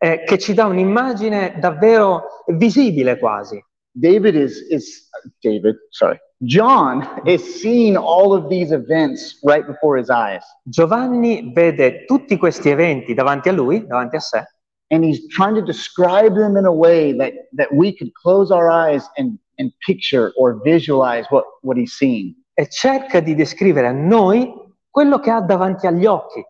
è 0.00 0.24
che 0.24 0.38
ci 0.38 0.54
dà 0.54 0.64
un'immagine 0.64 1.58
davvero 1.60 2.22
visibile 2.56 3.18
quasi. 3.18 3.62
David 3.90 4.34
is 4.34 4.66
is 4.70 5.10
David, 5.40 5.76
sorry. 5.90 6.18
John 6.42 7.06
is 7.26 7.60
seeing 7.60 7.96
all 7.96 8.32
of 8.32 8.48
these 8.48 8.72
events 8.72 9.38
right 9.44 9.66
before 9.66 9.98
his 9.98 10.08
eyes. 10.08 10.42
Giovanni 10.64 11.52
vede 11.52 12.06
tutti 12.06 12.36
questi 12.38 12.70
eventi 12.70 13.14
davanti 13.14 13.48
a 13.50 13.52
lui, 13.52 13.86
davanti 13.86 14.16
a 14.16 14.20
sé, 14.20 14.44
And 14.92 15.04
he's 15.04 15.28
trying 15.28 15.54
to 15.54 15.62
describe 15.62 16.34
them 16.34 16.56
in 16.56 16.64
a 16.64 16.72
way 16.72 17.12
that, 17.12 17.32
that 17.52 17.72
we 17.72 17.94
could 17.94 18.12
close 18.14 18.50
our 18.50 18.68
eyes 18.68 19.08
and, 19.16 19.38
and 19.58 19.70
picture 19.86 20.32
or 20.36 20.60
visualize 20.64 21.26
what, 21.30 21.44
what 21.62 21.76
he's 21.76 21.92
seeing. 21.92 22.34
e 22.60 22.68
cerca 22.68 23.20
di 23.20 23.34
descrivere 23.34 23.86
a 23.86 23.92
noi 23.92 24.52
quello 24.90 25.18
che 25.18 25.30
ha 25.30 25.40
davanti 25.40 25.86
agli 25.86 26.04
occhi, 26.04 26.44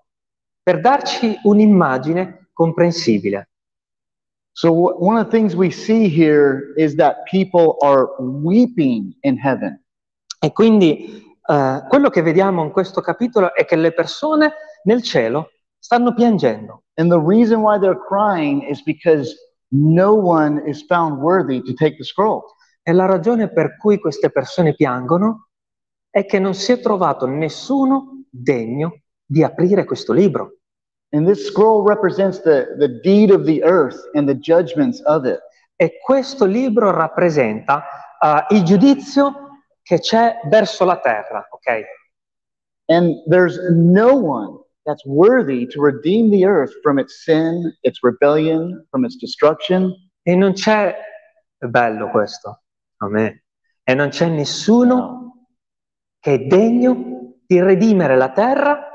per 0.60 0.80
darci 0.80 1.38
un'immagine 1.44 2.48
comprensibile. 2.52 3.50
So 4.52 4.72
one 4.72 5.16
of 5.16 5.26
the 5.26 5.30
things 5.30 5.54
we 5.54 5.70
see 5.70 6.08
here 6.08 6.74
is 6.76 6.96
that 6.96 7.24
people 7.30 7.76
are 7.82 8.10
weeping 8.18 9.14
in 9.22 9.38
heaven. 9.38 9.82
E 10.42 10.52
quindi 10.52 11.22
eh, 11.48 11.82
quello 11.88 12.10
che 12.10 12.22
vediamo 12.22 12.62
in 12.62 12.70
questo 12.70 13.00
capitolo 13.00 13.54
è 13.54 13.64
che 13.64 13.76
le 13.76 13.92
persone 13.92 14.52
nel 14.84 15.02
cielo 15.02 15.50
stanno 15.78 16.14
piangendo. 16.14 16.84
And 16.96 17.10
the 17.10 17.20
reason 17.20 17.60
why 17.60 17.78
they're 17.78 17.98
crying 17.98 18.62
is 18.62 18.82
because 18.82 19.34
no 19.72 20.14
one 20.14 20.62
is 20.66 20.84
found 20.86 21.18
worthy 21.20 21.62
to 21.62 21.72
take 21.74 21.96
the 21.96 22.04
scroll. 22.04 22.42
E 22.82 22.92
la 22.92 23.06
ragione 23.06 23.52
per 23.52 23.76
cui 23.76 23.98
queste 23.98 24.30
persone 24.30 24.74
piangono 24.74 25.48
è 26.10 26.26
che 26.26 26.38
non 26.38 26.54
si 26.54 26.72
è 26.72 26.80
trovato 26.80 27.26
nessuno 27.26 28.24
degno 28.28 29.02
di 29.24 29.42
aprire 29.42 29.84
questo 29.84 30.12
libro. 30.12 30.59
And 31.12 31.26
this 31.26 31.46
scroll 31.46 31.82
represents 31.82 32.40
the, 32.40 32.76
the 32.78 33.00
deed 33.02 33.30
of 33.30 33.44
the 33.44 33.64
earth 33.64 33.98
and 34.14 34.28
the 34.28 34.34
judgments 34.34 35.00
of 35.06 35.24
it. 35.24 35.40
E 35.76 35.98
questo 36.04 36.44
libro 36.44 36.90
rappresenta 36.90 37.82
eh, 38.20 38.54
il 38.54 38.62
giudizio 38.64 39.48
che 39.82 39.98
c'è 39.98 40.40
verso 40.48 40.84
la 40.84 40.98
terra, 41.00 41.46
ok? 41.50 41.84
And 42.86 43.22
there's 43.26 43.58
no 43.72 44.14
one 44.14 44.58
that's 44.84 45.04
worthy 45.04 45.66
to 45.66 45.80
redeem 45.80 46.30
the 46.30 46.44
earth 46.44 46.72
from 46.82 46.98
its 46.98 47.24
sin, 47.24 47.72
its 47.82 48.00
rebellion, 48.02 48.86
from 48.90 49.04
its 49.04 49.16
destruction. 49.16 49.92
E 50.22 50.36
non 50.36 50.52
c'è, 50.52 50.94
è 51.56 51.66
bello 51.66 52.10
questo, 52.10 52.62
amen. 52.98 53.42
E 53.82 53.94
non 53.94 54.10
c'è 54.10 54.28
nessuno 54.28 55.46
che 56.20 56.34
è 56.34 56.38
degno 56.38 57.36
di 57.46 57.60
redimere 57.60 58.16
la 58.16 58.30
terra 58.30 58.86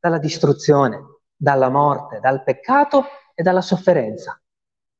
dalla 0.00 0.18
distruzione, 0.18 1.09
dalla 1.40 1.70
morte, 1.70 2.20
dal 2.20 2.42
peccato 2.42 3.06
e 3.34 3.42
dalla 3.42 3.62
sofferenza. 3.62 4.38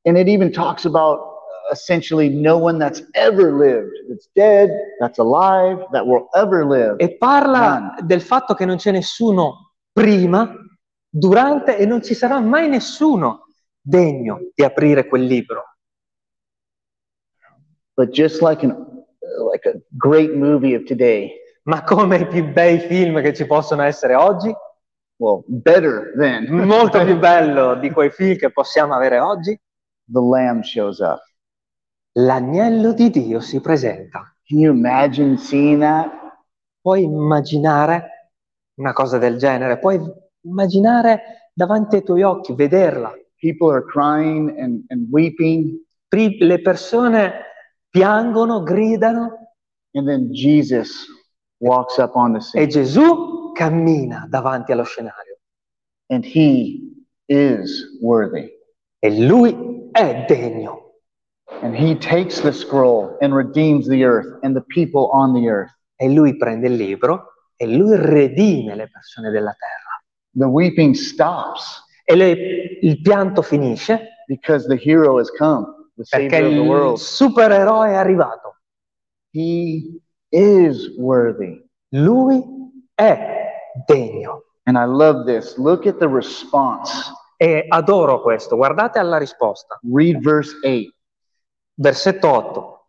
And 0.02 0.16
it 0.16 0.28
even 0.28 0.50
talks 0.50 0.86
about 0.86 1.18
uh, 1.18 1.72
essentially 1.72 2.30
no 2.30 2.56
one 2.56 2.78
that's 2.78 3.06
ever 3.12 3.52
lived, 3.52 3.92
that's 4.08 4.28
dead, 4.32 4.70
that's 4.98 5.18
alive, 5.18 5.84
that 5.92 6.06
will 6.06 6.28
ever 6.34 6.64
live. 6.64 6.96
E 6.96 7.16
parla 7.18 7.94
del 8.00 8.22
fatto 8.22 8.54
che 8.54 8.64
non 8.64 8.76
c'è 8.76 8.90
nessuno 8.90 9.72
prima, 9.92 10.54
durante 11.08 11.76
e 11.76 11.84
non 11.84 12.02
ci 12.02 12.14
sarà 12.14 12.40
mai 12.40 12.68
nessuno 12.68 13.46
degno 13.78 14.50
di 14.54 14.64
aprire 14.64 15.06
quel 15.06 15.24
libro. 15.24 15.64
But 17.94 18.10
just 18.10 18.40
like 18.40 18.64
an 18.64 18.88
like 19.52 19.68
a 19.68 19.78
great 19.90 20.32
movie 20.34 20.74
of 20.74 20.84
today, 20.84 21.30
Ma 21.64 21.84
come 21.84 22.16
i 22.16 22.26
più 22.26 22.50
bei 22.52 22.78
film 22.78 23.20
che 23.20 23.34
ci 23.34 23.46
possono 23.46 23.82
essere 23.82 24.14
oggi, 24.14 24.52
well, 25.20 25.44
better 25.46 26.12
than 26.16 26.46
molto 26.66 27.04
più 27.04 27.18
bello 27.20 27.74
di 27.74 27.90
quei 27.90 28.10
film 28.10 28.36
che 28.36 28.50
possiamo 28.50 28.94
avere 28.94 29.18
oggi, 29.18 29.58
the 30.10 30.20
lamb 30.20 30.62
shows 30.62 30.98
up. 30.98 31.20
l'agnello 32.12 32.92
di 32.92 33.10
Dio 33.10 33.40
si 33.40 33.60
presenta. 33.60 34.34
Can 34.46 34.58
you 34.58 34.74
imagine 34.74 35.36
seeing 35.36 35.80
that? 35.80 36.10
Puoi 36.80 37.02
immaginare 37.02 38.32
una 38.78 38.92
cosa 38.92 39.18
del 39.18 39.36
genere, 39.36 39.78
puoi 39.78 40.00
immaginare 40.42 41.50
davanti 41.52 41.96
ai 41.96 42.02
tuoi 42.02 42.22
occhi, 42.22 42.54
vederla. 42.54 43.12
People 43.36 43.70
are 43.70 43.84
crying 43.84 44.58
and, 44.58 44.84
and 44.88 45.08
weeping, 45.10 45.78
Le 46.08 46.60
persone 46.60 47.32
piangono, 47.88 48.62
gridano 48.62 49.40
and 49.94 50.06
then 50.06 50.32
Jesus 50.32 51.06
walks 51.58 51.98
up 51.98 52.14
on 52.16 52.32
the 52.32 52.38
e 52.38 52.42
scene. 52.42 52.66
Gesù 52.66 53.39
cammina 53.60 54.26
davanti 54.28 54.72
allo 54.72 54.84
scenario. 54.84 55.38
And 56.08 56.24
he 56.24 56.80
is 57.26 57.98
worthy. 58.00 58.48
E 58.98 59.20
lui 59.20 59.88
è 59.92 60.24
degno. 60.26 60.94
And 61.62 61.74
he 61.74 61.94
takes 61.96 62.40
the 62.40 62.52
scroll 62.52 63.18
and 63.20 63.34
redeems 63.34 63.86
the 63.86 64.02
earth 64.04 64.38
and 64.42 64.54
the 64.54 64.62
people 64.62 65.10
on 65.12 65.34
the 65.34 65.46
earth. 65.48 65.70
E 65.96 66.08
lui 66.08 66.36
prende 66.38 66.68
il 66.68 66.76
libro 66.76 67.26
e 67.56 67.66
lui 67.66 67.96
redime 67.96 68.74
le 68.74 68.88
persone 68.88 69.30
della 69.30 69.54
terra. 69.58 70.02
The 70.32 70.46
weeping 70.46 70.94
stops 70.94 71.82
E 72.04 72.16
le- 72.16 72.78
il 72.80 73.00
pianto 73.02 73.42
finisce 73.42 74.24
because 74.26 74.66
the 74.66 74.76
hero 74.82 75.18
has 75.18 75.30
come, 75.36 75.64
the 75.96 76.04
perché 76.08 76.30
savior 76.30 76.46
of 76.46 76.52
the 76.54 76.60
il 76.62 76.68
world. 76.68 76.96
supereroe 76.96 77.90
è 77.90 77.94
arrivato. 77.94 78.56
He 79.32 80.00
is 80.30 80.96
worthy. 80.98 81.62
Lui 81.90 82.42
è 82.94 83.39
degno. 83.86 84.44
And 84.64 84.76
I 84.76 84.84
love 84.84 85.24
this. 85.24 85.56
Look 85.56 85.86
at 85.86 85.98
the 85.98 86.08
response. 86.08 86.92
E 87.36 87.64
adoro 87.68 88.20
questo. 88.20 88.56
Guardate 88.56 88.98
alla 88.98 89.18
risposta. 89.18 89.78
Read 89.92 90.20
verse 90.20 90.56
8. 90.62 90.94
Versetto 91.74 92.28
8. 92.28 92.88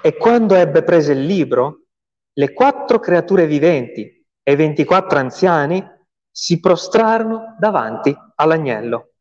E 0.00 0.16
quando 0.16 0.54
ebbe 0.54 0.84
preso 0.84 1.10
il 1.10 1.24
libro, 1.24 1.86
le 2.34 2.52
quattro 2.52 3.00
creature 3.00 3.46
viventi 3.46 4.24
e 4.42 4.52
i 4.52 4.56
24 4.56 5.18
anziani 5.18 5.84
si 6.30 6.60
prostrarono 6.60 7.56
davanti 7.58 8.16
all'agnello, 8.36 9.14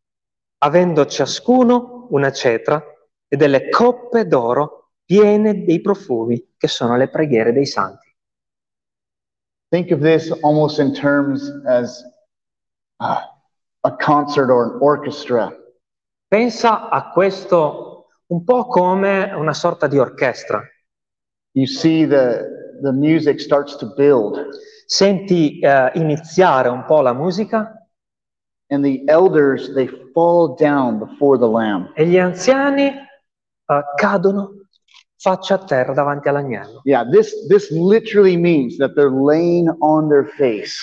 avendo 0.60 1.06
ciascuno 1.06 2.08
una 2.12 2.32
cetra 2.32 2.82
e 3.28 3.36
delle 3.36 3.70
coppe 3.70 4.28
d'oro 4.28 4.92
piene 5.04 5.64
dei 5.64 5.82
profumi 5.82 6.54
che 6.58 6.68
sono 6.68 6.96
le 6.96 7.10
preghiere 7.10 7.52
dei 7.52 7.66
santi. 7.66 8.11
Think 9.72 9.92
of 9.92 10.02
this 10.02 10.32
almost 10.44 10.80
in 10.80 10.94
terms 10.94 11.50
as 11.66 12.04
uh, 13.00 13.22
a 13.84 13.92
concert 13.92 14.52
or 14.52 14.74
an 14.74 14.80
orchestra. 14.82 15.56
Pensa 16.28 16.90
a 16.90 17.12
questo 17.12 18.08
un 18.28 18.44
po' 18.44 18.66
come 18.68 19.32
una 19.34 19.54
sorta 19.54 19.88
di 19.88 19.98
orchestra. 19.98 20.62
You 21.54 21.66
see 21.66 22.06
the, 22.06 22.80
the 22.82 22.92
music 22.92 23.40
starts 23.40 23.76
to 23.78 23.94
build, 23.96 24.40
Senti 24.86 25.60
eh, 25.60 25.92
iniziare 25.96 26.68
un 26.68 26.84
po' 26.86 27.02
la 27.02 27.14
musica 27.14 27.74
and 28.70 28.84
the 28.84 29.04
elders, 29.08 29.74
they 29.74 29.88
fall 30.14 30.56
down 30.56 31.00
before 31.00 31.38
the 31.38 31.48
Lamb. 31.48 31.92
e 31.96 32.06
gli 32.06 32.18
anziani 32.18 32.88
eh, 32.88 33.84
cadono 33.96 34.61
faccia 35.22 35.54
a 35.54 35.58
terra 35.60 35.94
davanti 35.94 36.28
all'agnello. 36.30 36.82
Yeah, 36.84 37.08
this, 37.08 37.48
this 37.48 37.70
literally 37.70 38.36
means 38.36 38.78
that 38.78 38.94
they're 38.96 39.14
laying 39.14 39.70
on 39.80 40.08
their 40.10 40.26
face. 40.26 40.74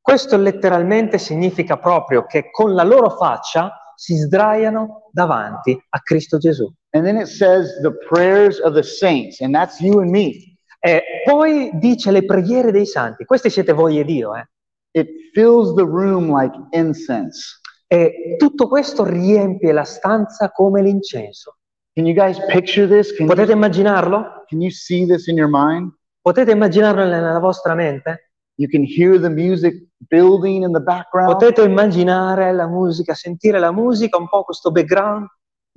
Questo 0.00 0.36
letteralmente 0.36 1.18
significa 1.18 1.78
proprio 1.78 2.26
che 2.26 2.50
con 2.50 2.74
la 2.74 2.82
loro 2.82 3.10
faccia 3.10 3.72
si 3.94 4.16
sdraiano 4.16 5.08
davanti 5.12 5.78
a 5.90 6.00
Cristo 6.00 6.38
Gesù. 6.38 6.70
And 6.90 7.04
then 7.04 7.16
it 7.16 7.28
says 7.28 7.80
the 7.82 7.92
prayers 8.08 8.60
of 8.60 8.74
the 8.74 8.82
saints, 8.82 9.40
and 9.40 9.54
that's 9.54 9.80
you 9.80 10.00
and 10.00 10.10
me. 10.10 10.58
E 10.80 11.02
poi 11.24 11.70
dice 11.74 12.10
le 12.10 12.24
preghiere 12.24 12.72
dei 12.72 12.86
santi. 12.86 13.24
Questi 13.24 13.50
siete 13.50 13.72
voi 13.72 13.98
e 14.00 14.04
Dio, 14.04 14.34
eh? 14.34 14.46
It 14.92 15.08
fills 15.32 15.74
the 15.74 15.84
room 15.84 16.36
like 16.36 16.56
incense. 16.70 17.60
E 17.86 18.34
tutto 18.36 18.66
questo 18.66 19.04
riempie 19.04 19.72
la 19.72 19.84
stanza 19.84 20.50
come 20.50 20.82
l'incenso. 20.82 21.58
Can 21.96 22.04
you 22.06 22.14
guys 22.14 22.38
picture 22.50 22.86
this? 22.86 23.10
Can 23.16 23.26
Potete 23.26 23.50
you, 23.52 23.56
immaginarlo? 23.56 24.44
can 24.48 24.60
you 24.60 24.70
see 24.70 25.06
this 25.06 25.28
in 25.28 25.36
your 25.36 25.48
mind? 25.48 25.90
Potete 26.20 26.50
immaginarlo 26.50 27.04
nella 27.06 27.38
vostra 27.38 27.74
mente? 27.74 28.30
You 28.58 28.68
can 28.68 28.82
hear 28.84 29.18
the 29.18 29.30
music 29.30 29.74
building 30.10 30.62
in 30.62 30.72
the 30.72 30.80
background. 30.80 31.32
Potete 31.32 31.62
immaginare 31.62 32.52
la 32.52 32.66
musica, 32.66 33.14
sentire 33.14 33.58
la 33.58 33.72
musica, 33.72 34.18
un 34.18 34.28
po' 34.28 34.44
questo 34.44 34.70
background 34.70 35.26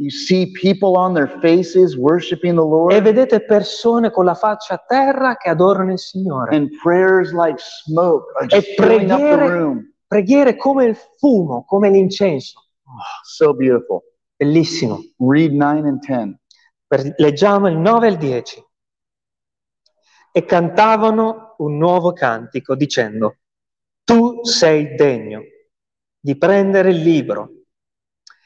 You 0.02 0.10
see 0.10 0.50
people 0.54 0.96
on 0.98 1.14
their 1.14 1.28
faces 1.42 1.98
worshiping 1.98 2.56
the 2.56 2.62
e 2.62 2.68
Lord, 2.70 3.02
vedete 3.02 3.42
persone 3.44 4.12
con 4.12 4.24
la 4.24 4.34
faccia 4.34 4.76
a 4.76 4.84
terra 4.88 5.36
che 5.36 5.50
adorano 5.50 5.92
il 5.92 6.00
Signore. 6.00 6.56
and 6.56 6.70
prayers 6.82 7.34
like 7.34 7.58
smoke 7.60 8.24
are 8.40 8.46
E 8.46 8.48
just 8.48 8.68
filling 8.78 9.10
up 9.12 9.20
the 9.20 9.26
preghiere, 9.26 9.48
room. 9.50 9.94
preghiere 10.08 10.56
come 10.56 10.86
il 10.86 10.96
fumo, 11.18 11.66
come 11.66 11.90
l'incenso. 11.90 12.62
So 13.26 13.54
beautiful. 13.54 14.02
Bellissimo. 14.40 15.02
Read 15.18 15.52
9 15.52 15.88
and 15.90 16.00
10. 16.00 16.40
Per- 16.88 17.16
leggiamo 17.18 17.68
il 17.68 17.76
9 17.76 18.08
e 18.08 18.10
il 18.12 18.18
10. 18.18 18.66
E 20.32 20.46
cantavano 20.46 21.56
un 21.58 21.76
nuovo 21.78 22.14
cantico 22.14 22.74
dicendo, 22.76 23.40
tu 24.06 24.46
sei 24.46 24.96
degno 24.96 25.42
di 26.18 26.38
prendere 26.38 26.92
il 26.92 27.02
libro 27.02 27.64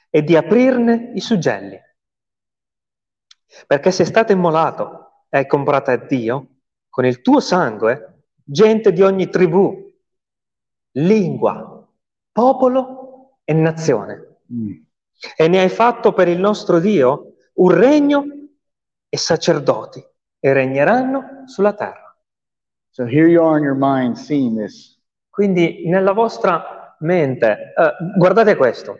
e 0.09 0.23
di 0.23 0.35
aprirne 0.35 1.11
i 1.13 1.19
suggelli, 1.19 1.79
perché 3.67 3.91
sei 3.91 4.07
stato 4.07 4.31
immolato 4.31 5.25
e 5.29 5.37
hai 5.37 5.45
comprato 5.45 5.91
a 5.91 5.97
Dio 5.97 6.61
con 6.89 7.05
il 7.05 7.21
tuo 7.21 7.39
sangue 7.39 8.29
gente 8.43 8.91
di 8.91 9.03
ogni 9.03 9.29
tribù, 9.29 9.93
lingua, 10.93 11.87
popolo 12.31 13.37
e 13.43 13.53
nazione 13.53 14.37
e 15.35 15.47
ne 15.47 15.59
hai 15.61 15.69
fatto 15.69 16.13
per 16.13 16.27
il 16.27 16.39
nostro 16.39 16.79
Dio 16.79 17.33
un 17.55 17.71
regno 17.71 18.25
e 19.09 19.17
sacerdoti 19.17 20.03
e 20.39 20.53
regneranno 20.53 21.43
sulla 21.45 21.73
terra. 21.73 22.15
So 22.89 23.03
here 23.05 23.27
you 23.27 23.43
are 23.43 23.57
in 23.57 23.63
your 23.63 23.77
mind 23.77 24.15
seeing 24.15 24.57
this. 24.59 24.99
Quindi 25.29 25.87
nella 25.87 26.11
vostra 26.13 26.95
mente, 26.99 27.73
eh, 27.75 27.91
guardate 28.17 28.55
questo, 28.55 28.97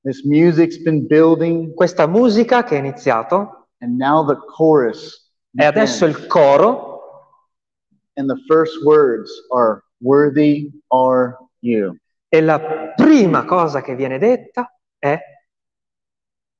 This 0.00 0.24
music's 0.24 0.80
been 0.80 1.06
building, 1.06 1.74
questa 1.74 2.06
musica 2.06 2.62
che 2.62 2.76
è 2.76 2.78
iniziato 2.78 3.68
and 3.80 3.96
now 3.98 4.24
the 4.26 4.36
chorus. 4.56 5.32
e 5.52 5.64
adesso 5.64 6.04
il 6.06 6.26
coro 6.28 6.86
And 8.14 8.28
the 8.28 8.40
first 8.48 8.82
words 8.84 9.30
are, 9.54 9.82
Worthy 10.00 10.70
are 10.88 11.36
you. 11.60 11.96
e 12.28 12.40
la 12.40 12.60
prima 12.94 13.44
cosa 13.44 13.80
che 13.82 13.94
viene 13.96 14.18
detta 14.18 14.72
è 14.98 15.18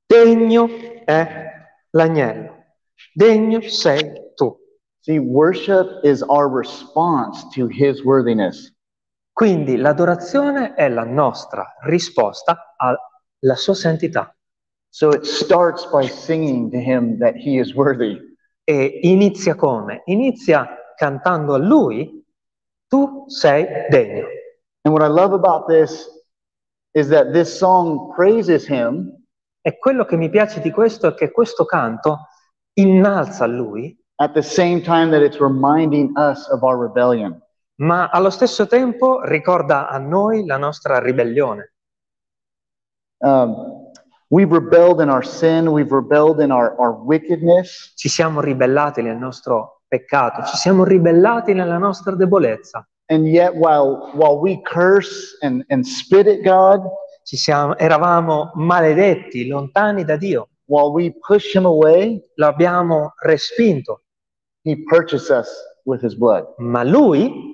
degno 0.09 0.67
è 1.05 1.45
l'agnello, 1.91 2.65
degno 3.13 3.61
sei 3.61 4.11
tu. 4.35 4.57
See, 5.01 5.19
worship 5.19 6.03
is 6.03 6.23
our 6.23 6.49
response 6.49 7.45
to 7.53 7.67
his 7.67 8.03
worthiness. 8.03 8.73
Quindi 9.31 9.77
l'adorazione 9.77 10.73
è 10.73 10.89
la 10.89 11.05
nostra 11.05 11.75
risposta 11.83 12.75
alla 12.75 13.55
sua 13.55 13.75
santità. 13.75 14.35
So 14.89 15.11
it 15.11 15.23
starts 15.23 15.85
by 15.91 16.07
singing 16.07 16.71
to 16.71 16.77
him 16.77 17.19
that 17.19 17.35
he 17.35 17.59
is 17.59 17.75
worthy. 17.75 18.17
E 18.63 18.99
inizia 19.03 19.55
come? 19.55 20.01
Inizia 20.05 20.67
cantando 20.95 21.53
a 21.53 21.57
lui, 21.57 22.25
tu 22.87 23.25
sei 23.27 23.65
degno. 23.89 24.25
And 24.81 24.93
what 24.93 25.03
I 25.03 25.07
love 25.07 25.33
about 25.33 25.67
this 25.67 26.05
is 26.93 27.09
that 27.09 27.31
this 27.31 27.55
song 27.55 28.11
praises 28.15 28.65
him, 28.67 29.18
E 29.61 29.77
quello 29.77 30.05
che 30.05 30.15
mi 30.15 30.29
piace 30.29 30.61
di 30.61 30.71
questo 30.71 31.07
è 31.07 31.13
che 31.13 31.31
questo 31.31 31.65
canto 31.65 32.27
innalza 32.73 33.43
a 33.43 33.47
lui, 33.47 33.97
at 34.15 34.33
the 34.33 34.41
same 34.41 34.81
time 34.81 35.09
that 35.11 35.21
it's 35.21 35.39
reminding 35.39 36.11
us 36.17 36.47
of 36.49 36.63
our 36.63 36.77
rebellion. 36.77 37.41
ma 37.79 38.09
allo 38.09 38.29
stesso 38.29 38.67
tempo 38.67 39.21
ricorda 39.23 39.87
a 39.87 39.97
noi 39.97 40.45
la 40.45 40.57
nostra 40.57 40.99
ribellione. 40.99 41.73
Um, 43.21 43.91
we've 44.29 44.51
rebelled 44.51 45.01
in 45.01 45.09
our 45.09 45.23
sin, 45.25 45.67
we've 45.67 45.93
rebelled 45.93 46.41
in 46.41 46.51
our, 46.51 46.75
our 46.77 46.91
wickedness, 46.91 47.93
Ci 47.95 48.09
siamo 48.09 48.41
ribellati 48.41 49.01
nel 49.01 49.17
nostro 49.17 49.81
peccato, 49.87 50.43
ci 50.43 50.57
siamo 50.57 50.83
ribellati 50.83 51.53
nella 51.53 51.77
nostra 51.77 52.15
debolezza. 52.15 52.85
and 53.09 53.27
yet 53.27 53.55
while 53.55 54.11
while 54.13 54.39
we 54.39 54.61
curse 54.61 55.35
and, 55.41 55.65
and 55.69 55.85
spit 55.85 56.27
at 56.27 56.43
God, 56.43 56.81
siamo- 57.37 57.77
eravamo 57.77 58.51
maledetti, 58.55 59.47
lontani 59.47 60.03
da 60.05 60.15
Dio. 60.17 60.49
while 60.65 60.91
we 60.91 61.11
push 61.25 61.55
him 61.55 61.65
away, 61.65 62.23
Lo 62.35 62.45
abbiamo 62.47 63.13
respinto, 63.23 64.03
he 64.61 64.83
purchased 64.83 65.29
us 65.35 65.49
with 65.85 66.03
his 66.03 66.15
blood. 66.15 66.45
ma 66.57 66.83
lui 66.83 67.47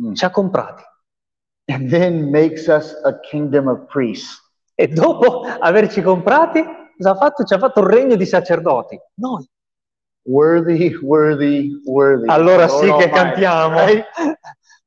Mm. 0.00 0.12
ci 0.14 0.24
ha 0.24 0.30
comprati. 0.30 0.82
And 1.66 1.88
then 1.90 2.30
makes 2.30 2.66
us 2.66 2.94
a 3.04 3.18
kingdom 3.20 3.68
of 3.68 3.86
priests. 3.86 4.40
E 4.74 4.86
dopo 4.88 5.42
averci 5.42 6.02
comprati, 6.02 6.62
cosa 6.96 7.10
ha 7.10 7.14
fatto? 7.16 7.44
Ci 7.44 7.54
ha 7.54 7.58
fatto 7.58 7.80
un 7.80 7.86
regno 7.88 8.14
di 8.16 8.24
sacerdoti. 8.26 8.98
Noi. 9.20 9.46
Worthy, 10.22 10.94
worthy, 11.02 11.80
worthy. 11.84 12.26
Allora 12.28 12.66
Lord 12.66 12.84
sì 12.84 12.92
che 13.04 13.08
cantiamo. 13.10 13.78
right? 13.84 14.04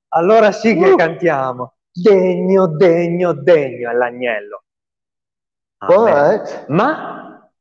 Allora 0.10 0.52
sì 0.52 0.76
che 0.76 0.92
Uh. 0.92 0.96
cantiamo. 0.96 1.74
Degno, 1.94 2.68
degno, 2.68 3.34
degno 3.34 3.90
è 3.90 3.94
l'agnello. 3.94 4.64
Amen. 5.80 6.38
But 6.38 6.66
Ma 6.70 7.52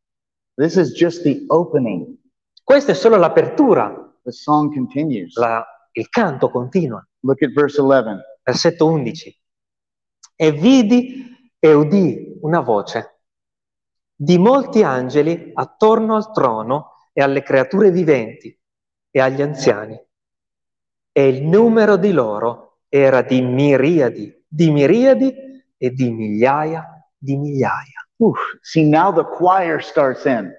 this 0.56 0.76
is 0.76 0.92
just 0.92 1.22
the 1.22 1.44
opening. 1.48 2.16
questa 2.62 2.92
è 2.92 2.94
solo 2.94 3.16
l'apertura. 3.16 3.92
The 4.22 4.30
song 4.32 4.72
continues. 4.72 5.36
La- 5.36 5.64
il 5.92 6.08
canto 6.08 6.50
continua. 6.50 7.04
Look 7.20 7.42
at 7.42 7.50
verse 7.52 7.80
11. 7.80 8.20
Versetto 8.42 8.86
11. 8.86 9.40
E 10.36 10.52
vidi 10.52 11.52
e 11.58 11.72
udì 11.74 12.38
una 12.42 12.60
voce 12.60 13.22
di 14.14 14.38
molti 14.38 14.82
angeli 14.82 15.50
attorno 15.54 16.14
al 16.14 16.30
trono 16.32 16.92
e 17.12 17.22
alle 17.22 17.42
creature 17.42 17.90
viventi 17.90 18.56
e 19.10 19.20
agli 19.20 19.42
anziani. 19.42 19.98
E 21.12 21.28
il 21.28 21.42
numero 21.42 21.96
di 21.96 22.12
loro 22.12 22.69
era 22.90 23.22
di 23.22 23.40
miriadi, 23.40 24.44
di 24.46 24.70
miriadi 24.70 25.34
e 25.78 25.90
di 25.90 26.10
migliaia 26.10 27.00
di 27.20 27.36
migliaia. 27.36 28.06
Oof. 28.16 28.38
See, 28.62 28.88
now 28.88 29.12
the 29.12 29.24
choir 29.24 29.80
starts 29.82 30.24
in. 30.24 30.50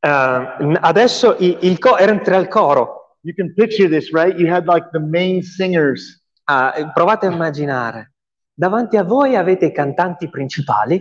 Eh, 0.00 0.78
adesso 0.80 1.36
il, 1.38 1.58
il 1.62 1.78
co- 1.78 1.96
entra 1.96 2.36
il 2.36 2.48
coro. 2.48 3.18
You 3.22 3.34
can 3.34 3.52
picture 3.54 3.88
this, 3.88 4.12
right? 4.12 4.36
You 4.38 4.52
had 4.52 4.66
like 4.66 4.88
the 4.92 5.00
main 5.00 5.42
singers, 5.42 6.18
Ah, 6.44 6.90
provate 6.92 7.26
a 7.26 7.30
immaginare. 7.30 8.14
Davanti 8.52 8.96
a 8.96 9.04
voi 9.04 9.36
avete 9.36 9.66
i 9.66 9.72
cantanti 9.72 10.28
principali 10.28 11.00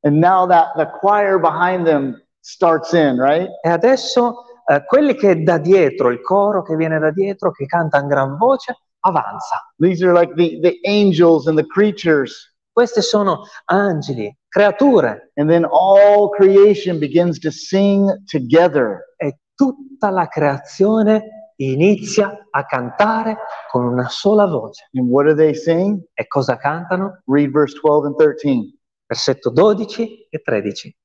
and 0.00 0.18
now 0.18 0.44
that 0.44 0.74
the 0.74 0.90
choir 0.98 1.38
behind 1.38 1.86
them 1.86 2.20
starts 2.40 2.92
in, 2.92 3.16
right? 3.20 3.48
E 3.62 3.68
adesso 3.68 4.42
eh, 4.66 4.84
quelli 4.84 5.14
che 5.14 5.40
da 5.44 5.58
dietro, 5.58 6.10
il 6.10 6.20
coro 6.20 6.62
che 6.62 6.74
viene 6.74 6.98
da 6.98 7.12
dietro, 7.12 7.52
che 7.52 7.66
canta 7.66 8.00
in 8.00 8.08
gran 8.08 8.36
voce, 8.36 8.76
avanza. 9.02 9.72
These 9.78 10.04
are 10.04 10.12
like 10.12 10.34
the, 10.34 10.58
the 10.60 10.78
angels 10.84 11.46
and 11.46 11.56
the 11.56 11.66
creatures. 11.66 12.50
Queste 12.72 13.02
sono 13.02 13.44
angeli, 13.66 14.34
creature, 14.48 15.30
And 15.36 15.48
then 15.48 15.64
all 15.70 16.30
creation 16.30 16.98
begins 16.98 17.38
to 17.40 17.50
sing 17.50 18.08
together. 18.26 19.14
e 19.16 19.38
tutta 19.54 20.10
la 20.10 20.26
creazione 20.26 21.52
inizia 21.56 22.46
a 22.50 22.64
cantare 22.64 23.36
con 23.70 23.84
una 23.84 24.08
sola 24.08 24.46
voce. 24.46 24.88
And 24.94 25.08
what 25.08 25.26
do 25.26 25.34
they 25.34 25.54
sing? 25.54 26.02
E 26.14 26.26
cosa 26.26 26.56
cantano? 26.56 27.20
Read 27.26 27.50
verse 27.50 27.78
12 27.78 28.06
and 28.06 28.16
13. 28.16 28.78
Versetto 29.06 29.50
12 29.50 30.28
e 30.30 30.40
13. 30.40 30.96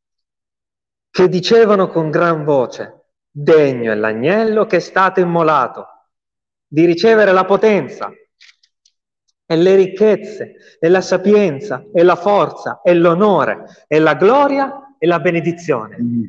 che 1.10 1.28
dicevano 1.30 1.88
con 1.90 2.12
gran 2.12 2.44
voce, 2.46 3.06
degno 3.32 3.92
è 3.92 3.96
l'agnello 3.96 4.66
che 4.68 4.76
è 4.78 4.80
stato 4.80 5.20
immolato 5.20 5.97
di 6.67 6.86
ricevere 6.86 7.32
la 7.32 7.45
potenza 7.45 8.12
e 9.49 9.56
le 9.56 9.75
ricchezze 9.75 10.77
e 10.80 10.89
la 10.89 10.99
sapienza 10.99 11.86
e 11.93 12.03
la 12.03 12.17
forza 12.17 12.82
e 12.84 12.93
l'onore 12.93 13.86
e 13.88 13.99
la 13.99 14.15
gloria 14.15 14.95
e 14.99 15.08
la 15.08 15.19
benedizione. 15.19 15.97
Mm. 16.01 16.23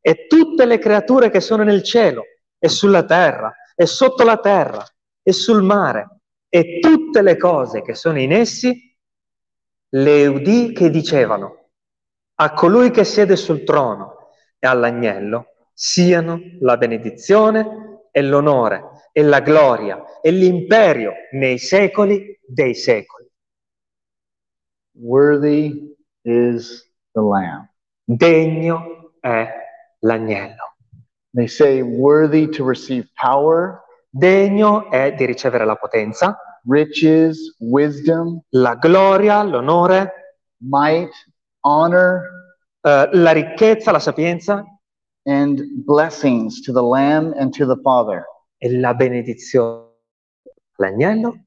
E 0.00 0.26
tutte 0.28 0.64
le 0.64 0.78
creature 0.78 1.30
che 1.30 1.40
sono 1.40 1.64
nel 1.64 1.82
cielo 1.82 2.22
e 2.58 2.68
sulla 2.68 3.04
terra 3.04 3.52
e 3.74 3.86
sotto 3.86 4.22
la 4.22 4.36
terra 4.38 4.86
e 5.22 5.32
sul 5.32 5.62
mare 5.62 6.20
e 6.48 6.78
tutte 6.80 7.22
le 7.22 7.36
cose 7.36 7.82
che 7.82 7.94
sono 7.94 8.20
in 8.20 8.32
essi, 8.32 8.96
le 9.88 10.26
udì 10.26 10.72
che 10.72 10.90
dicevano 10.90 11.70
a 12.36 12.52
colui 12.52 12.90
che 12.90 13.04
siede 13.04 13.34
sul 13.36 13.64
trono 13.64 14.30
e 14.58 14.66
all'agnello 14.66 15.68
siano 15.72 16.40
la 16.60 16.76
benedizione 16.76 18.08
e 18.12 18.22
l'onore 18.22 18.93
e 19.16 19.22
la 19.22 19.38
gloria 19.38 20.20
e 20.20 20.32
l'imperio 20.32 21.12
nei 21.32 21.58
secoli 21.58 22.36
dei 22.44 22.74
secoli. 22.74 23.30
Worthy 24.98 25.94
is 26.22 26.84
the 27.12 27.20
Lamb. 27.20 27.68
Degno 28.02 29.12
è 29.20 29.48
l'agnello. 30.00 30.74
They 31.32 31.46
say 31.46 31.80
worthy 31.80 32.48
to 32.48 32.64
receive 32.64 33.08
power, 33.14 33.82
Degno 34.10 34.90
è 34.90 35.14
di 35.14 35.26
ricevere 35.26 35.64
la 35.64 35.76
potenza, 35.76 36.60
riches, 36.68 37.56
wisdom, 37.58 38.40
la 38.50 38.74
gloria, 38.74 39.42
l'onore, 39.42 40.12
might, 40.58 41.12
honor, 41.60 42.22
eh, 42.80 43.08
la 43.12 43.32
ricchezza, 43.32 43.92
la 43.92 44.00
sapienza 44.00 44.64
and 45.26 45.62
blessings 45.86 46.60
to 46.62 46.72
the 46.72 46.82
Lamb 46.82 47.32
and 47.38 47.52
to 47.54 47.64
the 47.64 47.76
Father. 47.82 48.24
E 48.64 48.78
la 48.78 48.94
benedizione 48.94 49.90
all'agnello 50.76 51.44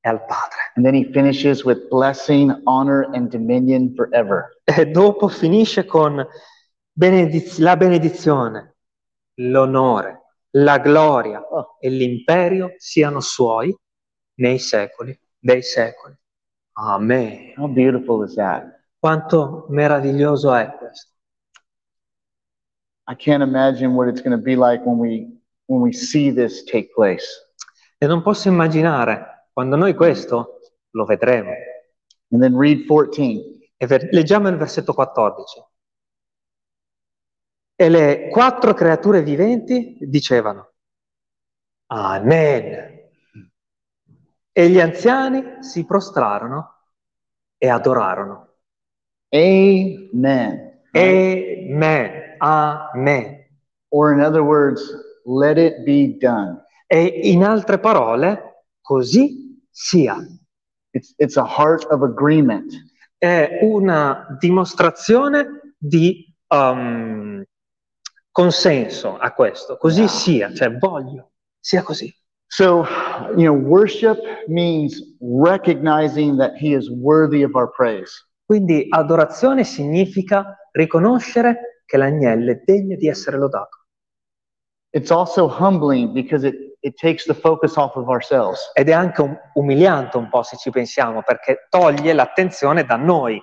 e 0.00 0.08
al 0.08 0.24
Padre. 0.24 0.70
And 0.76 0.84
then 0.84 0.94
he 0.94 1.10
finishes 1.12 1.64
with 1.64 1.88
blessing, 1.88 2.62
honor, 2.66 3.08
and 3.12 3.28
dominion 3.28 3.92
forever. 3.96 4.60
E 4.64 4.86
dopo 4.86 5.26
finisce 5.26 5.84
con 5.84 6.24
benediz- 6.92 7.58
la 7.58 7.76
benedizione, 7.76 8.76
l'onore, 9.40 10.20
la 10.50 10.78
gloria 10.78 11.40
Oh. 11.40 11.76
e 11.80 11.90
l'imperio 11.90 12.74
siano 12.76 13.18
suoi 13.20 13.76
nei 14.38 14.60
secoli 14.60 15.18
dei 15.40 15.62
secoli. 15.62 16.14
Amen. 16.74 17.54
How 17.56 17.66
beautiful 17.66 18.24
is 18.24 18.34
that? 18.36 18.64
Quanto 19.00 19.66
meraviglioso 19.70 20.54
è 20.54 20.72
questo. 20.78 21.08
I 23.08 23.16
can't 23.16 23.42
imagine 23.42 23.94
what 23.94 24.08
it's 24.08 24.22
going 24.22 24.36
to 24.36 24.42
be 24.42 24.54
like 24.54 24.84
when 24.84 24.98
we 24.98 25.39
when 25.70 25.80
we 25.80 25.92
see 25.92 26.32
this 26.32 26.64
take 26.64 26.92
place. 26.92 27.24
E 27.96 28.06
non 28.06 28.22
posso 28.22 28.48
immaginare 28.48 29.48
quando 29.52 29.76
noi 29.76 29.94
questo 29.94 30.58
lo 30.90 31.04
vedremo. 31.04 31.52
And 32.30 32.42
then 32.42 32.56
read 32.56 32.86
14. 32.86 33.70
E 33.76 33.86
ver- 33.86 34.08
leggiamo 34.10 34.48
il 34.48 34.56
versetto 34.56 34.92
14. 34.92 35.64
E 37.76 37.88
le 37.88 38.28
quattro 38.30 38.74
creature 38.74 39.22
viventi 39.22 39.96
dicevano, 40.00 40.72
Amen. 41.86 42.98
E 44.52 44.68
gli 44.68 44.80
anziani 44.80 45.62
si 45.62 45.84
prostrarono 45.86 46.74
e 47.56 47.68
adorarono. 47.68 48.56
Amen. 49.30 50.82
Amen. 50.92 52.36
Amen. 52.38 53.46
Or 53.88 54.12
in 54.12 54.20
other 54.20 54.42
words, 54.42 55.09
let 55.38 55.58
it 55.58 55.82
be 55.84 56.16
done. 56.18 56.64
E 56.86 57.04
in 57.24 57.44
altre 57.44 57.78
parole, 57.78 58.64
così 58.80 59.62
sia. 59.70 60.16
It's 60.92 61.14
it's 61.16 61.36
a 61.36 61.44
heart 61.44 61.86
of 61.90 62.02
agreement. 62.02 62.72
È 63.16 63.60
una 63.62 64.36
dimostrazione 64.38 65.74
di 65.76 66.26
um, 66.48 67.44
consenso 68.30 69.16
a 69.18 69.32
questo. 69.32 69.76
Così 69.76 70.08
sia, 70.08 70.52
cioè 70.52 70.76
voglio, 70.76 71.32
sia 71.58 71.82
così. 71.82 72.12
So, 72.46 72.84
you 73.36 73.44
know, 73.44 73.54
worship 73.54 74.18
means 74.48 75.00
recognizing 75.20 76.36
that 76.38 76.56
he 76.56 76.74
is 76.74 76.90
worthy 76.90 77.44
of 77.44 77.54
our 77.54 77.70
praise. 77.70 78.10
Quindi 78.44 78.86
adorazione 78.88 79.62
significa 79.62 80.56
riconoscere 80.72 81.82
che 81.86 81.96
l'agnello 81.96 82.50
è 82.50 82.62
degno 82.64 82.96
di 82.96 83.06
essere 83.06 83.36
lodato. 83.36 83.79
It's 84.92 85.10
also 85.10 85.48
humbling 85.48 86.12
because 86.12 86.44
it 86.44 86.70
it 86.82 86.96
takes 86.96 87.24
the 87.24 87.34
focus 87.34 87.76
off 87.76 87.96
of 87.96 88.08
ourselves. 88.08 88.70
Ed 88.74 88.88
è 88.88 88.92
anche 88.92 89.22
un- 89.22 89.38
umiliante 89.54 90.16
un 90.16 90.28
po' 90.28 90.42
se 90.42 90.56
ci 90.56 90.70
pensiamo, 90.70 91.22
perché 91.22 91.66
toglie 91.68 92.12
l'attenzione 92.12 92.84
da 92.84 92.96
noi. 92.96 93.40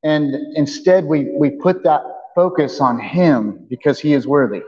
And 0.00 0.34
instead 0.54 1.04
we 1.04 1.30
we 1.36 1.52
put 1.52 1.82
that 1.82 2.02
focus 2.34 2.80
on 2.80 2.98
him 2.98 3.66
because 3.68 4.00
he 4.00 4.14
is 4.14 4.26
worthy. 4.26 4.62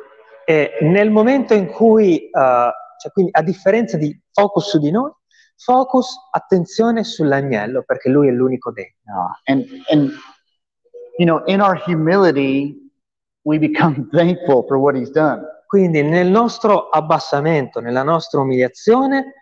E 0.46 0.79
nel 0.83 1.11
momento 1.11 1.55
in 1.55 1.66
cui, 1.66 2.18
eh, 2.18 2.31
cioè 2.31 3.12
quindi 3.12 3.33
a 3.33 3.42
differenza 3.42 3.96
di 3.96 4.18
focus 4.33 4.68
su 4.68 4.79
di 4.79 4.90
noi, 4.90 5.11
focus, 5.57 6.14
attenzione 6.31 7.05
sull'agnello, 7.05 7.83
perché 7.83 8.09
lui 8.09 8.29
è 8.29 8.31
l'unico 8.31 8.70
degno. 8.70 8.94
Yeah. 9.05 9.40
And 9.44 9.64
and 9.90 10.12
you 11.18 11.26
know, 11.26 11.42
in 11.46 11.61
our 11.61 11.76
humility, 11.76 12.76
we 13.44 13.59
become 13.59 14.09
thankful 14.12 14.64
for 14.68 14.79
what 14.79 14.94
he's 14.94 15.11
done. 15.11 15.42
Quindi 15.66 16.02
nel 16.02 16.29
nostro 16.29 16.88
abbassamento, 16.88 17.81
nella 17.81 18.05
nostra 18.05 18.40
umiliazione, 18.40 19.33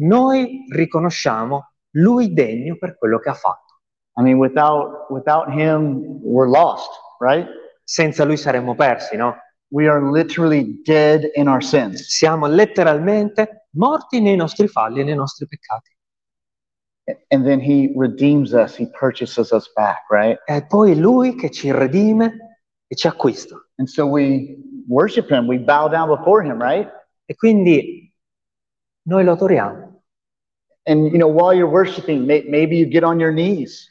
noi 0.00 0.64
riconosciamo 0.70 1.72
lui 1.96 2.32
degno 2.32 2.76
per 2.78 2.96
quello 2.96 3.18
che 3.18 3.30
ha 3.30 3.34
fatto. 3.34 3.80
I 4.16 4.22
mean, 4.22 4.36
without 4.36 5.10
without 5.10 5.48
him, 5.48 6.20
we're 6.22 6.48
lost, 6.48 6.90
right? 7.18 7.46
Senza 7.84 8.24
lui 8.24 8.36
saremmo 8.36 8.74
persi, 8.74 9.16
no? 9.16 9.36
We 9.68 9.88
are 9.88 10.02
literally 10.10 10.80
dead 10.84 11.30
in 11.34 11.48
our 11.48 11.62
sins. 11.62 12.06
Siamo 12.08 12.46
letteralmente 12.46 13.68
morti 13.70 14.20
nei 14.20 14.36
nostri 14.36 14.68
falli 14.68 15.00
e 15.00 15.04
nei 15.04 15.14
nostri 15.14 15.46
peccati. 15.46 15.90
And 17.28 17.44
then 17.44 17.58
he 17.58 17.92
redeems 17.96 18.52
us, 18.52 18.76
he 18.76 18.86
purchases 18.86 19.50
us 19.50 19.72
back, 19.74 20.08
right? 20.10 20.38
È 20.44 20.64
poi 20.66 20.96
lui 20.96 21.34
che 21.34 21.50
ci 21.50 21.72
redime 21.72 22.60
e 22.86 22.94
ci 22.94 23.06
acquista. 23.06 23.56
And 23.76 23.88
so 23.88 24.06
we 24.06 24.56
worship 24.88 25.28
him, 25.30 25.46
we 25.46 25.58
bow 25.58 25.88
down 25.88 26.08
before 26.08 26.42
him, 26.42 26.58
right? 26.60 26.88
E 27.26 27.34
quindi 27.34 28.12
noi 29.04 29.24
lo 29.24 29.32
adoriamo. 29.32 30.02
And 30.84 31.12
you 31.12 31.18
know, 31.18 31.28
while 31.28 31.52
you're 31.54 31.70
worshiping, 31.70 32.26
may, 32.26 32.42
maybe 32.48 32.76
you 32.76 32.86
get 32.86 33.04
on 33.04 33.20
your 33.20 33.32
knees. 33.32 33.88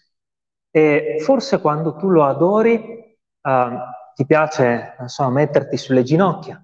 E 0.73 1.21
forse 1.25 1.59
quando 1.59 1.95
tu 1.95 2.09
lo 2.09 2.23
adori, 2.23 3.15
ehm, 3.41 3.79
ti 4.15 4.25
piace, 4.25 4.95
non 4.99 5.07
so, 5.07 5.29
metterti 5.29 5.77
sulle 5.77 6.03
ginocchia. 6.03 6.61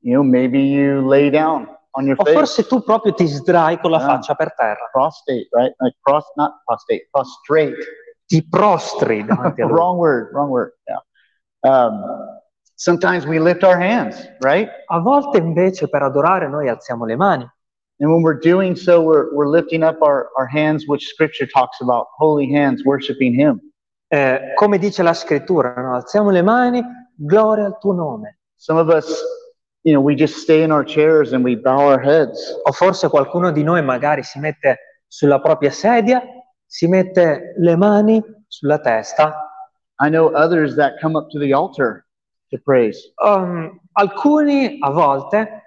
You 0.00 0.14
know, 0.14 0.22
maybe 0.22 0.58
you 0.60 1.06
lay 1.06 1.30
down 1.30 1.66
on 1.92 2.06
your 2.06 2.16
O 2.18 2.24
face. 2.24 2.34
forse 2.36 2.66
tu 2.66 2.82
proprio 2.82 3.12
ti 3.14 3.26
sdrai 3.26 3.78
con 3.80 3.90
la 3.90 3.98
Ah. 3.98 4.06
faccia 4.06 4.34
per 4.34 4.54
terra. 4.54 4.88
Prostate, 4.92 5.48
right? 5.52 5.74
Like 5.78 5.96
pros, 6.02 6.24
not 6.36 6.62
prostate, 6.64 7.08
prostrate. 7.10 7.76
Ti 8.26 8.46
prostri 8.48 9.24
davanti 9.24 9.62
a 9.62 9.66
lui. 9.66 9.72
wrong 9.76 9.96
word, 9.98 10.30
wrong 10.32 10.50
word. 10.50 10.72
Yeah. 10.86 11.00
Um, 11.60 12.02
sometimes 12.78 13.26
we 13.26 13.38
lift 13.38 13.64
our 13.64 13.78
hands, 13.78 14.26
right? 14.40 14.68
A 14.86 15.00
volte 15.00 15.38
invece 15.38 15.88
per 15.88 16.02
adorare 16.02 16.48
noi 16.48 16.68
alziamo 16.68 17.04
le 17.04 17.16
mani. 17.16 17.50
And 18.00 18.10
when 18.10 18.22
we're 18.22 18.38
doing 18.38 18.76
so, 18.76 19.02
we're, 19.02 19.34
we're 19.34 19.48
lifting 19.48 19.82
up 19.82 20.00
our, 20.02 20.28
our 20.36 20.46
hands, 20.46 20.86
which 20.86 21.08
scripture 21.08 21.46
talks 21.46 21.80
about 21.80 22.06
holy 22.16 22.48
hands, 22.48 22.84
worshiping 22.84 23.34
him. 23.34 23.60
Eh, 24.10 24.54
come 24.54 24.78
dice 24.78 25.02
la 25.02 25.12
scrittura, 25.12 25.74
no? 25.76 25.96
alziamo 25.96 26.30
le 26.30 26.42
mani, 26.42 26.82
gloria 27.16 27.64
al 27.64 27.78
tuo 27.80 27.92
nome. 27.92 28.36
Some 28.56 28.78
of 28.78 28.88
us, 28.88 29.20
you 29.82 29.92
know, 29.92 30.00
we 30.00 30.14
just 30.14 30.38
stay 30.38 30.62
in 30.62 30.70
our 30.70 30.84
chairs 30.84 31.32
and 31.32 31.42
we 31.42 31.56
bow 31.56 31.88
our 31.88 32.00
heads. 32.00 32.38
O 32.64 32.72
forse 32.72 33.08
qualcuno 33.08 33.50
di 33.50 33.64
noi 33.64 33.82
magari 33.82 34.22
si 34.22 34.38
mette 34.38 34.78
sulla 35.08 35.40
propria 35.40 35.70
sedia, 35.70 36.22
si 36.64 36.86
mette 36.86 37.54
le 37.58 37.76
mani 37.76 38.22
sulla 38.46 38.78
testa. 38.78 39.34
I 40.00 40.08
know 40.08 40.28
others 40.28 40.76
that 40.76 41.00
come 41.00 41.16
up 41.16 41.28
to 41.30 41.40
the 41.40 41.52
altar. 41.52 42.06
Um, 43.16 43.80
alcuni 43.92 44.78
a 44.80 44.90
volte 44.90 45.62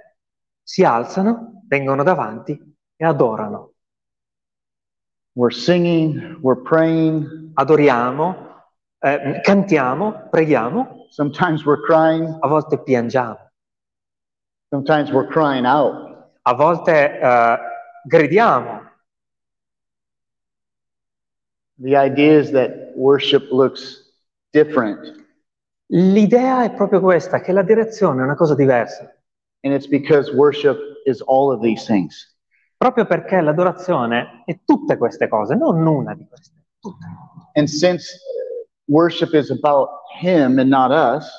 si 0.63 0.83
alzano, 0.83 1.63
vengono 1.67 2.03
davanti 2.03 2.59
e 2.95 3.05
adorano. 3.05 3.73
We're 5.33 5.53
singing, 5.53 6.39
we're 6.41 6.61
praying, 6.61 7.51
Adoriamo, 7.53 8.63
eh, 8.99 9.39
cantiamo, 9.43 10.27
preghiamo, 10.29 11.07
sometimes 11.09 11.63
we're 11.65 11.81
crying, 11.81 12.37
a 12.41 12.47
volte 12.47 12.81
piangiamo, 12.81 13.51
sometimes 14.69 15.11
we're 15.11 15.27
crying 15.27 15.65
out. 15.65 16.11
a 16.43 16.53
volte 16.53 17.19
eh, 17.19 17.57
gridiamo. 18.07 18.89
The 21.77 21.95
idea 21.95 22.39
is 22.39 22.51
that 22.51 22.93
worship 22.95 23.51
looks 23.51 24.03
different 24.53 25.20
L'idea 25.93 26.63
è 26.63 26.73
proprio 26.73 26.99
questa, 27.01 27.41
che 27.41 27.51
la 27.51 27.63
direzione 27.63 28.21
è 28.21 28.23
una 28.23 28.35
cosa 28.35 28.55
diversa, 28.55 29.03
And 29.63 29.73
it's 29.73 29.87
because 29.87 30.33
worship 30.33 30.77
is 31.05 31.21
all 31.27 31.51
of 31.51 31.61
these 31.61 31.85
things. 31.85 32.29
proprio 32.77 33.05
perché 33.05 33.41
l'adorazione 33.41 34.43
è 34.45 34.59
tutte 34.65 34.97
queste 34.97 35.27
cose, 35.27 35.53
non 35.55 35.85
una 35.85 36.15
di 36.15 36.25
queste, 36.27 36.65
tutte. 36.79 37.05
And 37.53 37.67
since 37.67 38.19
worship 38.85 39.33
is 39.33 39.51
about 39.51 39.89
Him 40.21 40.57
and 40.59 40.69
not 40.69 40.91
us, 40.91 41.29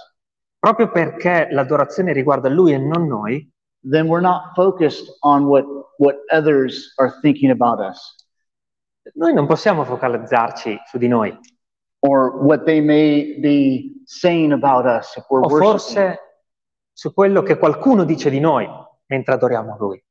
Proprio 0.59 0.93
perché 0.93 1.49
l'adorazione 1.51 2.13
riguarda 2.13 2.49
Lui 2.49 2.73
e 2.73 2.79
non 2.79 3.09
noi, 3.09 3.51
then 3.91 4.07
we're 4.07 4.21
not 4.21 4.53
focused 4.55 5.09
on 5.23 5.47
what, 5.47 5.65
what 5.99 6.19
others 6.31 6.93
are 6.99 7.19
thinking 7.21 7.51
about 7.51 7.81
us 7.81 8.23
noi 9.15 9.33
non 9.35 9.47
possiamo 9.47 9.85
focalizzarci 9.85 10.79
su 10.87 10.99
di 10.99 11.09
noi, 11.09 11.37
or 12.01 12.45
what 12.45 12.65
they 12.65 12.81
may 12.81 13.39
be 13.41 14.02
saying 14.19 14.53
about 14.53 14.85
us 14.87 15.17
if 15.17 15.25
we're 15.29 15.41
o 15.45 15.49
worshiping. 15.49 15.63
forse 15.63 16.19
su 16.93 17.13
quello 17.15 17.43
che 17.43 17.57
qualcuno 17.59 18.05
dice 18.05 18.29
di 18.31 18.41
noi 18.41 18.69
mentre 19.07 19.35
adoriamo 19.35 19.77
Lui. 19.79 20.03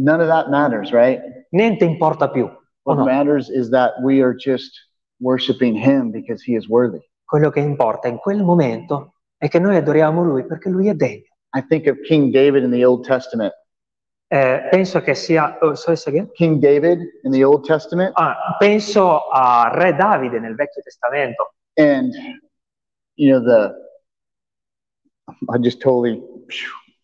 None 0.00 0.22
of 0.22 0.28
that 0.28 0.48
matters, 0.48 0.90
right? 0.92 1.20
Niente 1.50 1.84
importa 1.84 2.30
più, 2.30 2.44
o 2.44 2.58
What 2.82 2.98
no? 2.98 3.04
matters 3.04 3.48
is 3.48 3.68
that 3.70 3.94
we 4.02 4.22
are 4.22 4.34
just 4.34 4.70
worshiping 5.20 5.74
Him 5.76 6.10
because 6.10 6.42
He 6.46 6.54
is 6.56 6.68
worthy. 6.68 7.00
Quello 7.24 7.50
che 7.50 7.60
importa 7.60 8.08
in 8.08 8.18
quel 8.18 8.42
momento 8.44 9.14
è 9.36 9.48
che 9.48 9.58
noi 9.58 9.76
adoriamo 9.76 10.22
Lui 10.22 10.44
perché 10.46 10.68
Lui 10.68 10.88
è 10.88 10.94
degno. 10.94 11.24
I 11.56 11.64
think 11.66 11.86
of 11.86 12.00
King 12.02 12.32
David 12.32 12.62
in 12.62 12.70
the 12.70 12.84
Old 12.84 13.04
Testament. 13.04 13.52
Eh, 14.30 14.68
penso 14.70 15.00
che 15.00 15.14
sia... 15.14 15.56
oh, 15.60 15.74
sorry, 15.74 15.98
again? 16.06 16.30
King 16.32 16.58
David 16.60 17.00
in 17.24 17.32
the 17.32 17.42
Old 17.44 17.64
Testament, 17.64 18.12
Ah, 18.14 18.56
penso 18.58 19.28
a 19.28 19.70
Re 19.72 19.94
Davide 19.94 20.38
nel 20.38 20.54
Vecchio 20.54 20.82
Testamento. 20.82 21.54
and 21.76 22.12
you 23.18 23.30
know 23.32 23.40
the. 23.40 23.74
I 25.52 25.58
just 25.58 25.80
totally. 25.80 26.22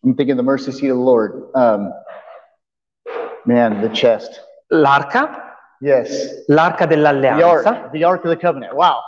I'm 0.03 0.15
thinking 0.15 0.37
the 0.37 0.43
mercy 0.43 0.71
seat 0.71 0.89
of 0.89 0.97
the 0.97 1.03
Lord. 1.03 1.43
Um, 1.55 1.91
man, 3.45 3.81
the 3.81 3.89
chest. 3.89 4.39
L'arca, 4.71 5.43
Yes, 5.81 6.09
l'arca 6.49 6.87
dell'alleanza. 6.87 7.37
the 7.37 7.43
ark, 7.43 7.91
the 7.93 8.03
ark 8.03 8.23
of 8.23 8.29
the 8.29 8.37
covenant. 8.37 8.75
Wow, 8.75 9.01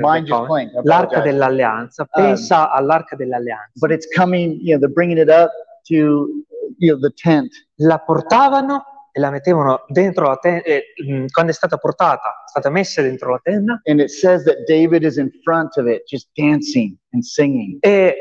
mine 0.00 0.26
just. 0.26 0.50
I 0.50 0.66
l'arca 0.84 1.20
dell'alleanza, 1.20 2.06
pensa 2.16 2.72
all'arca 2.72 3.14
dell'alleanza. 3.14 3.78
But 3.80 3.92
it's 3.92 4.06
coming. 4.16 4.58
You 4.60 4.74
know, 4.74 4.80
they're 4.80 4.88
bringing 4.88 5.18
it 5.18 5.28
up 5.28 5.52
to 5.88 6.44
you 6.78 6.92
know 6.92 6.98
the 7.00 7.10
tent, 7.10 7.52
La 7.78 7.98
portavano 7.98 8.82
e 9.12 9.20
la 9.20 9.30
mettevano 9.30 9.84
dentro 9.88 10.26
la 10.26 10.36
tenda, 10.36 10.62
quando 11.30 11.52
è 11.52 11.54
stata 11.54 11.76
portata, 11.76 12.42
è 12.44 12.48
stata 12.48 12.70
messa 12.70 13.02
dentro 13.02 13.30
la 13.30 13.40
tenda 13.42 13.80
and 13.84 14.00
it 14.00 14.08
says 14.08 14.42
that 14.44 14.64
David 14.66 15.02
is 15.02 15.16
in 15.16 15.30
front 15.42 15.76
of 15.76 15.86
it, 15.86 16.04
just 16.04 16.30
dancing 16.32 16.96
and 17.10 17.22
singing. 17.22 17.76
e 17.80 18.16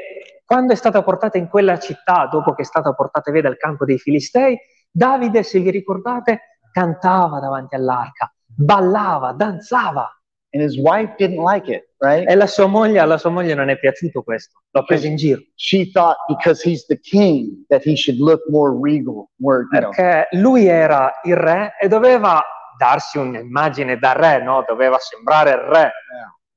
quando 0.46 0.74
è 0.74 0.76
stata 0.76 1.02
portata 1.02 1.38
in 1.38 1.48
quella 1.48 1.80
città, 1.80 2.28
dopo 2.30 2.54
che 2.54 2.64
è 2.64 2.66
stata 2.66 2.94
portata 2.94 3.32
via 3.32 3.42
dal 3.42 3.56
campo 3.56 3.86
dei 3.86 3.98
Filistei, 3.98 4.58
Davide, 4.92 5.44
se 5.44 5.60
vi 5.62 5.72
ricordate, 5.72 6.58
cantava 6.74 7.40
davanti 7.40 7.76
all'arca, 7.76 8.34
ballava, 8.46 9.32
danzava. 9.32 10.21
And 10.54 10.62
his 10.62 10.78
wife 10.78 11.16
didn't 11.18 11.42
like 11.42 11.70
it, 11.70 11.84
right? 12.02 12.30
E 12.30 12.36
la 12.36 12.46
sua 12.46 12.68
moglie, 12.68 13.00
alla 13.00 13.18
sua 13.18 13.30
moglie 13.30 13.54
non 13.56 13.70
è 13.70 13.80
piaciuto 13.80 14.22
questo, 14.22 14.62
l'ho 14.72 14.84
preso 14.84 15.08
in 15.08 15.16
giro. 15.16 15.40
She 15.56 15.90
thought 15.92 16.18
because 16.28 16.62
he's 16.62 16.86
the 16.88 17.00
king 17.00 17.66
that 17.70 17.84
he 17.86 17.96
should 17.96 18.20
look 18.20 18.42
more 18.50 18.72
regal, 18.78 19.30
more 19.38 19.66
you 19.72 19.80
know. 19.80 19.92
Perché 19.92 20.28
lui 20.38 20.66
era 20.68 21.10
il 21.24 21.38
re 21.38 21.76
e 21.80 21.88
doveva 21.88 22.44
darsi 22.78 23.18
un'immagine 23.18 23.98
da 23.98 24.12
re, 24.12 24.44
no? 24.44 24.64
Doveva 24.68 24.98
sembrare 25.00 25.52
il 25.52 25.58
re. 25.58 25.92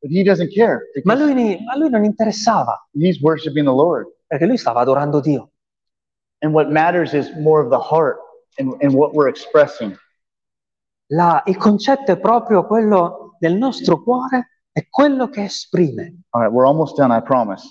But 0.00 0.10
he 0.10 0.22
doesn't 0.24 0.52
care 0.52 0.90
Ma 1.04 1.14
lui, 1.14 1.56
a 1.72 1.76
lui 1.78 1.88
non 1.88 2.04
interessava, 2.04 2.88
he's 2.92 3.20
worshiping 3.22 3.64
the 3.64 3.72
Lord. 3.72 4.06
perché 4.26 4.44
lui 4.46 4.56
stava 4.58 4.80
adorando 4.80 5.20
Dio. 5.20 5.50
And 6.40 6.52
what 6.52 6.68
matters 6.68 7.12
is 7.14 7.30
more 7.36 7.62
of 7.62 7.70
the 7.70 7.78
heart 7.78 8.18
and, 8.58 8.74
and 8.82 8.92
what 8.92 9.12
we're 9.14 9.28
expressing. 9.28 9.96
La- 11.10 11.42
il 11.46 11.56
concetto 11.56 12.12
è 12.12 12.18
proprio 12.18 12.66
quello 12.66 13.23
del 13.38 13.54
nostro 13.56 14.02
cuore 14.02 14.48
e 14.72 14.86
quello 14.90 15.28
che 15.28 15.44
esprime. 15.44 16.22
All 16.30 16.42
right, 16.42 16.52
we're 16.52 16.66
almost 16.66 16.96
done, 16.96 17.12
I 17.16 17.22
promise. 17.22 17.64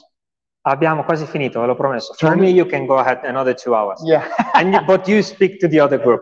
Abbiamo 0.65 1.03
quasi 1.03 1.25
finito, 1.25 1.59
ve 1.59 1.65
l'ho 1.67 1.75
promesso. 1.75 2.13
For 2.13 2.35
me, 2.37 2.49
you 2.49 2.65
can 2.65 2.85
go 2.85 2.97
ahead 2.97 3.25
another 3.25 3.53
two 3.53 3.73
hours. 3.75 4.01
Yeah. 4.05 4.23
And 4.53 4.73
you- 4.73 4.85
but 4.85 5.07
you 5.07 5.21
speak 5.21 5.59
to 5.59 5.67
the 5.67 5.79
other 5.79 5.97
group. 5.97 6.21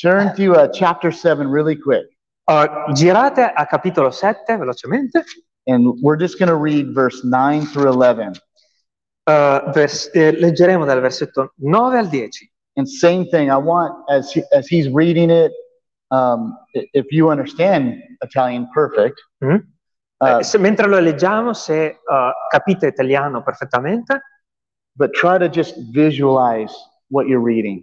Turn 0.00 0.34
to 0.36 0.52
uh, 0.54 0.68
chapter 0.72 1.10
7 1.12 1.46
really 1.48 1.76
quick. 1.76 2.06
Uh, 2.46 2.66
girate 2.94 3.52
a 3.54 3.66
capitolo 3.66 4.10
7 4.10 4.58
velocemente. 4.58 5.22
And 5.66 5.94
we're 6.02 6.16
just 6.16 6.38
going 6.38 6.48
to 6.48 6.56
read 6.56 6.94
verse 6.94 7.22
9 7.24 7.66
through 7.66 7.88
11. 7.90 8.32
Uh, 9.26 9.70
vers- 9.72 10.10
eh, 10.14 10.32
leggeremo 10.32 10.84
dal 10.84 11.00
versetto 11.00 11.52
9 11.56 11.96
al 11.96 12.08
10. 12.08 12.50
And 12.76 12.86
same 12.88 13.26
thing, 13.26 13.50
I 13.50 13.56
want, 13.56 13.94
as, 14.10 14.32
he, 14.32 14.42
as 14.52 14.66
he's 14.66 14.88
reading 14.90 15.30
it, 15.30 15.52
um, 16.08 16.54
if 16.92 17.10
you 17.10 17.28
understand 17.30 17.94
Italian 18.20 18.68
perfect, 18.70 19.20
Mhm. 19.40 19.62
uh, 20.18 20.38
Eh, 20.38 20.42
se- 20.42 20.58
mentre 20.58 20.86
lo 20.88 20.98
leggiamo, 21.00 21.52
se 21.52 22.00
uh, 22.04 22.30
capite 22.48 22.86
italiano 22.86 23.42
perfettamente, 23.42 24.20
but 24.92 25.10
try 25.12 25.38
to 25.38 25.48
just 25.48 25.74
visualize 25.92 26.72
what 27.08 27.26
you're 27.26 27.42
reading. 27.44 27.82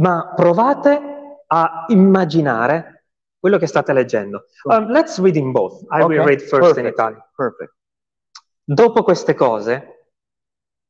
ma 0.00 0.32
provate 0.34 1.00
a 1.48 1.84
immaginare 1.88 3.04
quello 3.38 3.58
che 3.58 3.66
state 3.66 3.92
leggendo. 3.92 4.44
Um, 4.64 4.88
let's 4.90 5.18
read 5.18 5.36
in 5.36 5.50
both. 5.52 5.82
I 5.90 6.02
will 6.02 6.20
Okay, 6.20 6.24
read 6.24 6.40
first 6.40 6.76
in 6.78 6.84
perfect. 6.84 6.88
Italian. 6.98 7.22
Perfect. 7.34 7.74
Dopo 8.64 9.02
queste 9.02 9.34
cose 9.34 10.04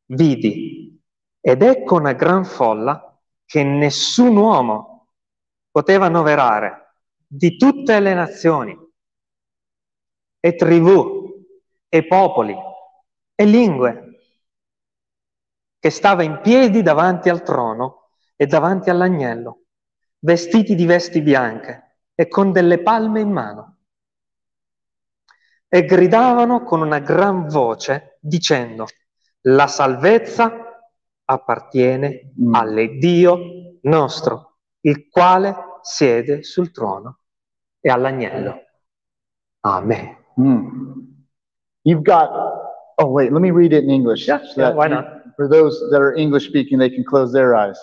vidi 0.06 1.00
ed 1.40 1.62
ecco 1.62 1.94
una 1.96 2.12
gran 2.12 2.44
folla 2.44 3.18
che 3.46 3.62
nessun 3.64 4.36
uomo 4.36 4.89
poteva 5.70 6.06
annoverare 6.06 6.94
di 7.26 7.56
tutte 7.56 8.00
le 8.00 8.14
nazioni 8.14 8.76
e 10.40 10.54
tribù 10.56 11.44
e 11.88 12.06
popoli 12.06 12.56
e 13.34 13.44
lingue 13.44 14.04
che 15.78 15.90
stava 15.90 16.22
in 16.22 16.40
piedi 16.42 16.82
davanti 16.82 17.28
al 17.28 17.42
trono 17.42 18.10
e 18.36 18.46
davanti 18.46 18.90
all'agnello, 18.90 19.62
vestiti 20.18 20.74
di 20.74 20.86
vesti 20.86 21.22
bianche 21.22 22.02
e 22.14 22.28
con 22.28 22.52
delle 22.52 22.82
palme 22.82 23.20
in 23.20 23.30
mano 23.30 23.76
e 25.68 25.84
gridavano 25.84 26.64
con 26.64 26.82
una 26.82 26.98
gran 26.98 27.46
voce 27.46 28.18
dicendo 28.20 28.86
la 29.42 29.66
salvezza 29.66 30.52
appartiene 31.24 32.32
Mm. 32.40 32.54
all'Iddio 32.54 33.38
nostro, 33.82 34.49
il 34.82 35.08
quale 35.10 35.54
siede 35.82 36.42
sul 36.42 36.70
trono 36.70 37.18
e 37.80 37.90
all'agnello. 37.90 38.60
Amen. 39.60 40.16
Hmm. 40.36 41.00
You've 41.82 42.02
got, 42.02 42.30
oh, 42.98 43.10
wait, 43.10 43.32
let 43.32 43.40
me 43.40 43.50
read 43.50 43.72
it 43.72 43.84
in 43.84 43.90
English. 43.90 44.26
Yeah, 44.26 44.40
so 44.44 44.60
yeah, 44.60 44.74
why 44.74 44.86
you- 44.86 44.94
not? 44.94 45.06
For 45.36 45.48
those 45.48 45.88
that 45.90 46.00
are 46.02 46.14
English 46.14 46.46
speaking, 46.48 46.78
they 46.78 46.90
can 46.90 47.04
close 47.04 47.32
their 47.32 47.54
eyes. 47.54 47.78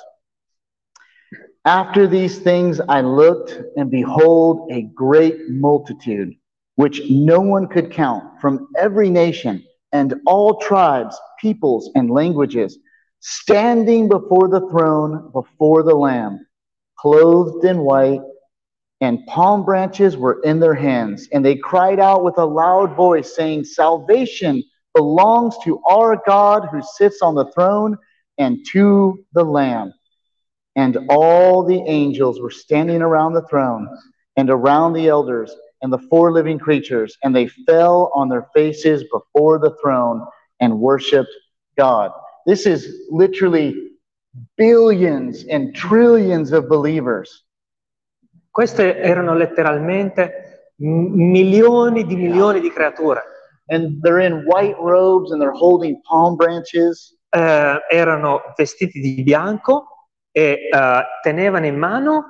After 1.65 2.07
these 2.07 2.39
things 2.39 2.79
I 2.79 3.01
looked, 3.01 3.59
and 3.75 3.89
behold, 3.89 4.71
a 4.71 4.83
great 4.93 5.49
multitude, 5.49 6.35
which 6.75 7.01
no 7.09 7.41
one 7.41 7.67
could 7.67 7.91
count, 7.91 8.39
from 8.39 8.67
every 8.77 9.09
nation 9.09 9.63
and 9.91 10.15
all 10.25 10.59
tribes, 10.59 11.19
peoples, 11.41 11.89
and 11.95 12.11
languages, 12.11 12.77
standing 13.19 14.07
before 14.07 14.47
the 14.47 14.61
throne, 14.69 15.31
before 15.33 15.83
the 15.83 15.95
Lamb, 15.95 16.46
clothed 16.99 17.65
in 17.65 17.79
white, 17.79 18.21
and 19.01 19.25
palm 19.27 19.63
branches 19.63 20.17
were 20.17 20.41
in 20.43 20.59
their 20.59 20.73
hands. 20.73 21.27
And 21.31 21.45
they 21.45 21.55
cried 21.55 21.99
out 21.99 22.23
with 22.23 22.37
a 22.37 22.45
loud 22.45 22.95
voice, 22.95 23.35
saying, 23.35 23.65
Salvation 23.65 24.63
belongs 24.95 25.55
to 25.63 25.81
our 25.89 26.21
God 26.25 26.67
who 26.71 26.81
sits 26.81 27.21
on 27.21 27.35
the 27.35 27.51
throne 27.51 27.97
and 28.37 28.65
to 28.71 29.23
the 29.33 29.43
Lamb. 29.43 29.93
And 30.75 30.97
all 31.09 31.63
the 31.63 31.81
angels 31.87 32.39
were 32.39 32.51
standing 32.51 33.01
around 33.01 33.33
the 33.33 33.47
throne 33.47 33.87
and 34.35 34.49
around 34.49 34.93
the 34.93 35.07
elders 35.07 35.55
and 35.81 35.93
the 35.93 35.99
four 36.09 36.31
living 36.31 36.57
creatures, 36.57 37.15
and 37.23 37.35
they 37.35 37.47
fell 37.47 38.11
on 38.15 38.29
their 38.29 38.47
faces 38.53 39.03
before 39.11 39.59
the 39.59 39.75
throne 39.81 40.25
and 40.59 40.79
worshiped 40.79 41.29
God. 41.77 42.11
This 42.45 42.65
is 42.65 43.05
literally 43.09 43.91
billions 44.55 45.45
and 45.49 45.73
trillions 45.73 46.51
of 46.51 46.67
believers 46.67 47.45
Queste 48.51 48.97
erano 48.99 49.33
letteralmente 49.35 50.73
milioni 50.77 52.05
di 52.05 52.15
milioni 52.15 52.59
di 52.59 52.69
creature. 52.71 53.21
and 53.69 53.99
they're 54.01 54.19
in 54.25 54.43
white 54.45 54.75
robes 54.79 55.31
and 55.31 55.41
they're 55.41 55.57
holding 55.57 55.99
palm 56.07 56.35
branches 56.35 57.15
Eh, 57.29 57.77
erano 57.91 58.39
vestiti 58.55 59.01
di 59.01 59.21
bianco 59.21 59.85
e 60.31 60.69
eh, 60.71 61.01
tenevano 61.21 61.65
in 61.65 61.77
mano, 61.77 62.23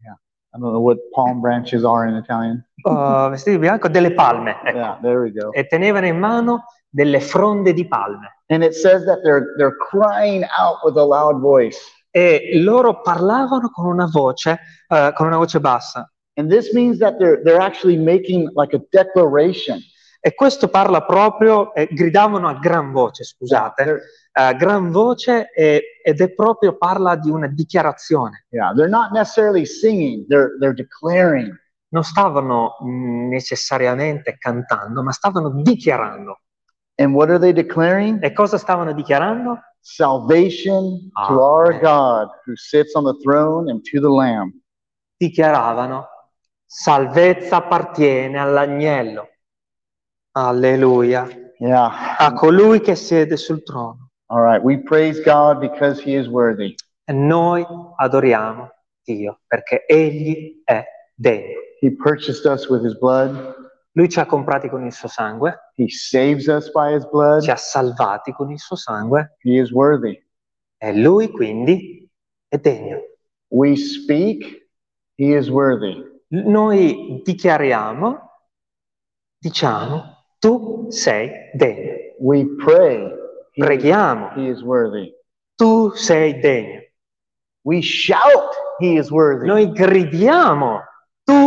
i 0.00 0.58
don't 0.58 0.72
know 0.72 0.80
what 0.80 0.96
palm 1.12 1.40
branches 1.40 1.84
are 1.84 2.08
in 2.08 2.14
italian 2.16 2.64
eh, 2.82 3.28
vestiti 3.28 3.50
di 3.56 3.58
bianco, 3.58 3.88
delle 3.88 4.14
palme. 4.14 4.56
ecco. 4.64 4.76
yeah 4.78 4.98
there 5.02 5.20
we 5.20 5.30
go 5.30 5.52
E 5.52 5.66
tenevano 5.66 6.06
in 6.06 6.18
mano 6.18 6.64
delle 6.88 7.20
fronde 7.20 7.72
di 7.72 7.86
palme. 7.86 8.42
And 8.46 8.62
it 8.62 8.74
says 8.74 9.04
that 9.04 9.22
they're, 9.22 9.54
they're 9.56 9.76
crying 9.76 10.44
out 10.58 10.78
with 10.84 10.96
a 10.96 11.04
loud 11.04 11.40
voice. 11.40 11.78
E 12.10 12.50
loro 12.62 13.00
parlavano 13.02 13.70
con 13.70 13.86
una 13.86 14.06
voce, 14.06 14.58
eh, 14.88 15.12
con 15.14 15.26
una 15.26 15.36
voce 15.36 15.60
bassa. 15.60 16.10
And 16.34 16.48
this 16.50 16.72
means 16.72 16.98
that 16.98 17.18
they're, 17.18 17.42
they're 17.42 17.60
actually 17.60 17.96
making 17.96 18.48
like 18.54 18.74
a 18.74 18.80
declaration. 18.90 19.80
E 20.20 20.34
questo 20.34 20.68
parla 20.68 21.04
proprio, 21.04 21.72
eh, 21.74 21.86
gridavano 21.92 22.48
a 22.48 22.54
gran 22.54 22.90
voce, 22.92 23.22
scusate, 23.24 23.84
They're, 23.84 24.02
a 24.32 24.52
gran 24.54 24.90
voce 24.90 25.50
e- 25.54 26.00
ed 26.02 26.20
è 26.20 26.32
proprio, 26.32 26.76
parla 26.76 27.16
di 27.16 27.30
una 27.30 27.46
dichiarazione. 27.46 28.46
yeah, 28.50 28.72
they're 28.74 28.88
not 28.90 29.10
necessarily 29.12 29.64
singing, 29.64 30.26
they're, 30.26 30.56
they're 30.58 30.74
declaring. 30.74 31.54
Non 31.90 32.02
stavano 32.02 32.76
mh, 32.80 33.28
necessariamente 33.28 34.36
cantando, 34.38 35.02
ma 35.02 35.12
stavano 35.12 35.50
dichiarando. 35.62 36.40
And 37.00 37.14
what 37.14 37.30
are 37.30 37.38
they 37.38 37.52
declaring? 37.52 38.18
E 38.22 38.32
cosa 38.32 38.58
stavano 38.58 38.92
dichiarando? 38.92 39.60
Salvation 39.80 41.10
to 41.28 41.40
our. 41.40 41.78
God 41.78 42.28
who 42.44 42.56
sits 42.56 42.94
on 42.96 43.04
the 43.04 43.14
throne 43.22 43.70
and 43.70 43.84
to 43.84 44.00
the 44.00 44.08
Lamb. 44.08 44.52
Dichiaravano, 45.16 46.06
salvezza 46.66 47.56
appartiene 47.56 48.38
all'agnello. 48.38 49.28
Alleluia. 50.32 51.28
Yeah. 51.58 52.16
A 52.18 52.32
colui 52.34 52.80
che 52.80 52.94
siede 52.94 53.36
sul 53.36 53.62
trono. 53.62 54.10
All 54.26 54.42
right. 54.42 54.62
We 54.62 54.78
praise 54.78 55.20
God 55.22 55.60
because 55.60 56.00
he 56.00 56.16
is 56.16 56.28
worthy. 56.28 56.74
E 57.04 57.12
noi 57.12 57.64
adoriamo 57.96 58.70
Dio 59.02 59.40
perché 59.46 59.84
Egli 59.86 60.62
è 60.64 60.84
degno. 61.14 61.60
He 61.80 61.90
purchased 61.90 62.44
us 62.44 62.68
with 62.68 62.84
his 62.84 62.96
blood. 62.98 63.54
Lui 63.98 64.08
ci 64.08 64.20
ha 64.20 64.26
comprati 64.26 64.68
con 64.68 64.84
il 64.86 64.92
suo 64.92 65.08
sangue, 65.08 65.72
He 65.74 65.88
saves 65.90 66.46
us 66.46 66.70
by 66.70 66.94
his 66.94 67.04
blood. 67.08 67.42
ci 67.42 67.50
ha 67.50 67.56
salvati 67.56 68.30
con 68.32 68.48
il 68.52 68.58
suo 68.60 68.76
sangue 68.76 69.36
He 69.42 69.60
is 69.60 69.72
worthy. 69.72 70.16
e 70.76 70.94
lui 70.96 71.28
quindi 71.30 72.08
è 72.46 72.58
degno. 72.58 73.00
We 73.48 73.74
speak. 73.74 74.66
He 75.16 75.36
is 75.36 75.48
worthy. 75.48 75.96
Noi 76.28 77.20
dichiariamo, 77.24 78.30
diciamo, 79.36 80.16
tu 80.38 80.86
sei 80.90 81.50
degno. 81.54 81.96
We 82.20 82.46
pray. 82.62 83.02
He, 83.52 83.64
Preghiamo, 83.64 84.30
he 84.36 84.48
is 84.48 84.62
worthy. 84.62 85.12
tu 85.56 85.90
sei 85.94 86.38
degno. 86.38 86.82
We 87.62 87.82
shout. 87.82 88.54
He 88.78 88.96
is 88.96 89.10
worthy. 89.10 89.46
Noi 89.46 89.72
gridiamo, 89.72 90.82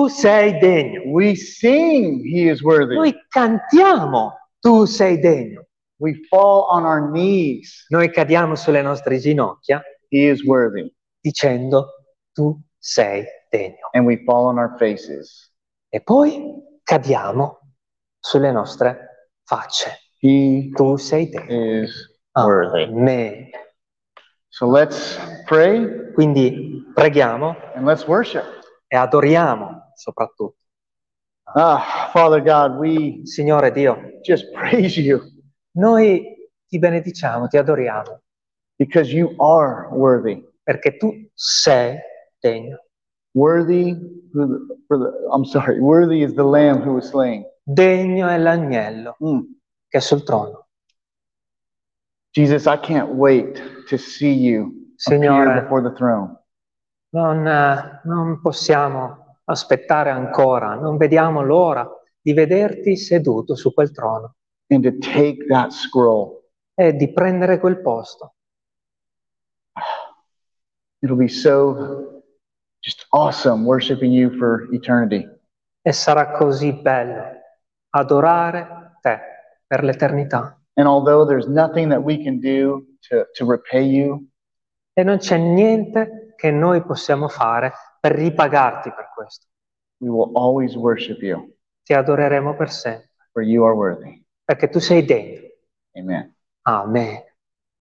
tu 0.02 0.08
sei 0.10 0.58
degno. 0.60 1.02
We 1.12 1.36
sing. 1.36 2.22
He 2.24 2.50
is 2.50 2.62
worthy. 2.64 2.96
Noi 2.96 3.14
cantiamo, 3.30 4.34
tu 4.60 4.86
sei 4.86 5.20
degno. 5.20 5.66
We 6.00 6.16
fall 6.30 6.66
on 6.72 6.84
our 6.86 7.10
knees. 7.12 7.86
Noi 7.90 8.10
cadiamo 8.10 8.56
sulle 8.56 8.82
nostre 8.82 9.20
ginocchia 9.20 9.82
He 10.10 10.28
is 10.30 10.44
worthy. 10.46 10.92
dicendo, 11.22 11.86
tu 12.34 12.60
sei 12.80 13.24
degno. 13.52 13.90
And 13.94 14.06
we 14.08 14.24
fall 14.26 14.46
on 14.48 14.58
our 14.58 14.76
faces. 14.78 15.52
E 15.90 16.02
poi 16.02 16.52
cadiamo 16.84 17.60
sulle 18.20 18.52
nostre 18.52 19.34
facce. 19.46 20.00
He 20.20 20.72
Tu 20.74 20.98
sei 20.98 21.30
degno. 21.30 21.84
is 21.84 21.92
worthy. 22.34 22.84
Amen. 22.84 23.50
So 24.50 24.66
let's 24.68 25.18
pray 25.46 26.12
Quindi 26.14 26.84
preghiamo 26.94 27.56
and 27.76 27.86
let's 27.86 28.06
worship. 28.08 28.44
e 28.88 28.98
adoriamo 28.98 29.81
soprattutto. 30.02 30.56
Ah, 31.54 32.10
Father 32.12 32.42
God, 32.42 32.78
we 32.80 33.22
Signore 33.26 33.72
Dio, 33.72 33.98
just 34.24 34.52
praise 34.54 35.00
you 35.00 35.22
noi 35.74 36.50
ti 36.68 36.78
benediciamo, 36.80 37.48
ti 37.48 37.58
adoriamo, 37.58 38.22
because 38.78 39.14
you 39.14 39.34
are 39.40 39.88
worthy. 39.92 40.44
perché 40.64 40.98
tu 40.98 41.12
sei 41.34 41.98
degno. 42.40 42.78
Worthy 43.34 43.96
for 44.34 44.48
the, 44.48 44.78
for 44.88 44.98
the 44.98 45.28
I'm 45.32 45.46
sorry, 45.46 45.80
worthy 45.80 46.22
is 46.24 46.34
the 46.36 46.44
lamb 46.44 46.82
who 46.82 46.94
was 46.96 47.10
slain. 47.10 47.46
Degno 47.64 48.28
è 48.28 48.38
l'agnello 48.38 49.16
Mm. 49.24 49.40
che 49.88 49.98
è 49.98 50.02
sul 50.02 50.24
trono. 50.24 50.68
Jesus, 52.34 52.66
I 52.66 52.78
can't 52.78 53.10
wait 53.16 53.62
to 53.90 53.98
see 53.98 54.32
you 54.34 54.68
appear 55.06 55.20
Signore, 55.20 55.62
before 55.62 55.82
the 55.82 55.94
throne. 55.96 56.38
non, 57.14 57.46
eh, 57.48 58.02
non 58.06 58.40
possiamo 58.42 59.21
aspettare 59.46 60.10
ancora, 60.10 60.76
non 60.76 60.98
vediamo 60.98 61.42
l'ora 61.42 61.90
di 62.22 62.34
vederti 62.34 62.96
seduto 62.96 63.56
su 63.56 63.74
quel 63.74 63.92
trono 63.92 64.36
and 64.68 64.84
to 64.84 64.98
take 65.00 65.46
that 65.48 65.72
scroll. 65.72 66.40
e 66.74 66.96
di 66.96 67.12
prendere 67.12 67.60
quel 67.60 67.82
posto. 67.82 68.36
It'll 71.04 71.18
be 71.18 71.28
so 71.28 72.24
just 72.80 73.06
awesome 73.10 73.66
worshiping 73.66 74.12
you 74.12 74.32
for 74.38 74.68
eternity. 74.72 75.28
E 75.82 75.92
sarà 75.92 76.32
così 76.32 76.74
bello 76.74 77.24
adorare 77.90 78.98
te 79.02 79.20
per 79.68 79.84
l'eternità. 79.84 80.58
And 80.76 80.88
although 80.88 81.26
there's 81.26 81.48
nothing 81.48 81.90
that 81.90 82.02
we 82.02 82.24
can 82.24 82.40
do 82.40 82.86
to, 83.10 83.28
to 83.34 83.46
repay 83.46 83.84
you, 83.84 84.32
E 84.94 85.04
non 85.04 85.20
c'è 85.20 85.38
niente 85.38 86.34
che 86.36 86.52
noi 86.52 86.84
possiamo 86.84 87.30
fare 87.30 87.72
per 88.00 88.12
ripagarti 88.12 88.92
per 88.92 89.11
questo. 89.22 89.46
we 90.00 90.10
will 90.10 90.32
always 90.36 90.76
worship 90.76 91.22
you, 91.22 91.54
Ti 91.84 91.94
adoreremo 91.94 92.56
per 92.56 92.70
sempre, 92.72 93.10
for 93.32 93.44
you 93.44 93.64
are 93.64 93.76
worthy. 93.76 94.24
perché 94.44 94.70
tu 94.70 94.80
sei 94.80 95.04
degno. 95.06 95.40
Amen. 95.96 96.36
Amen. 96.64 97.24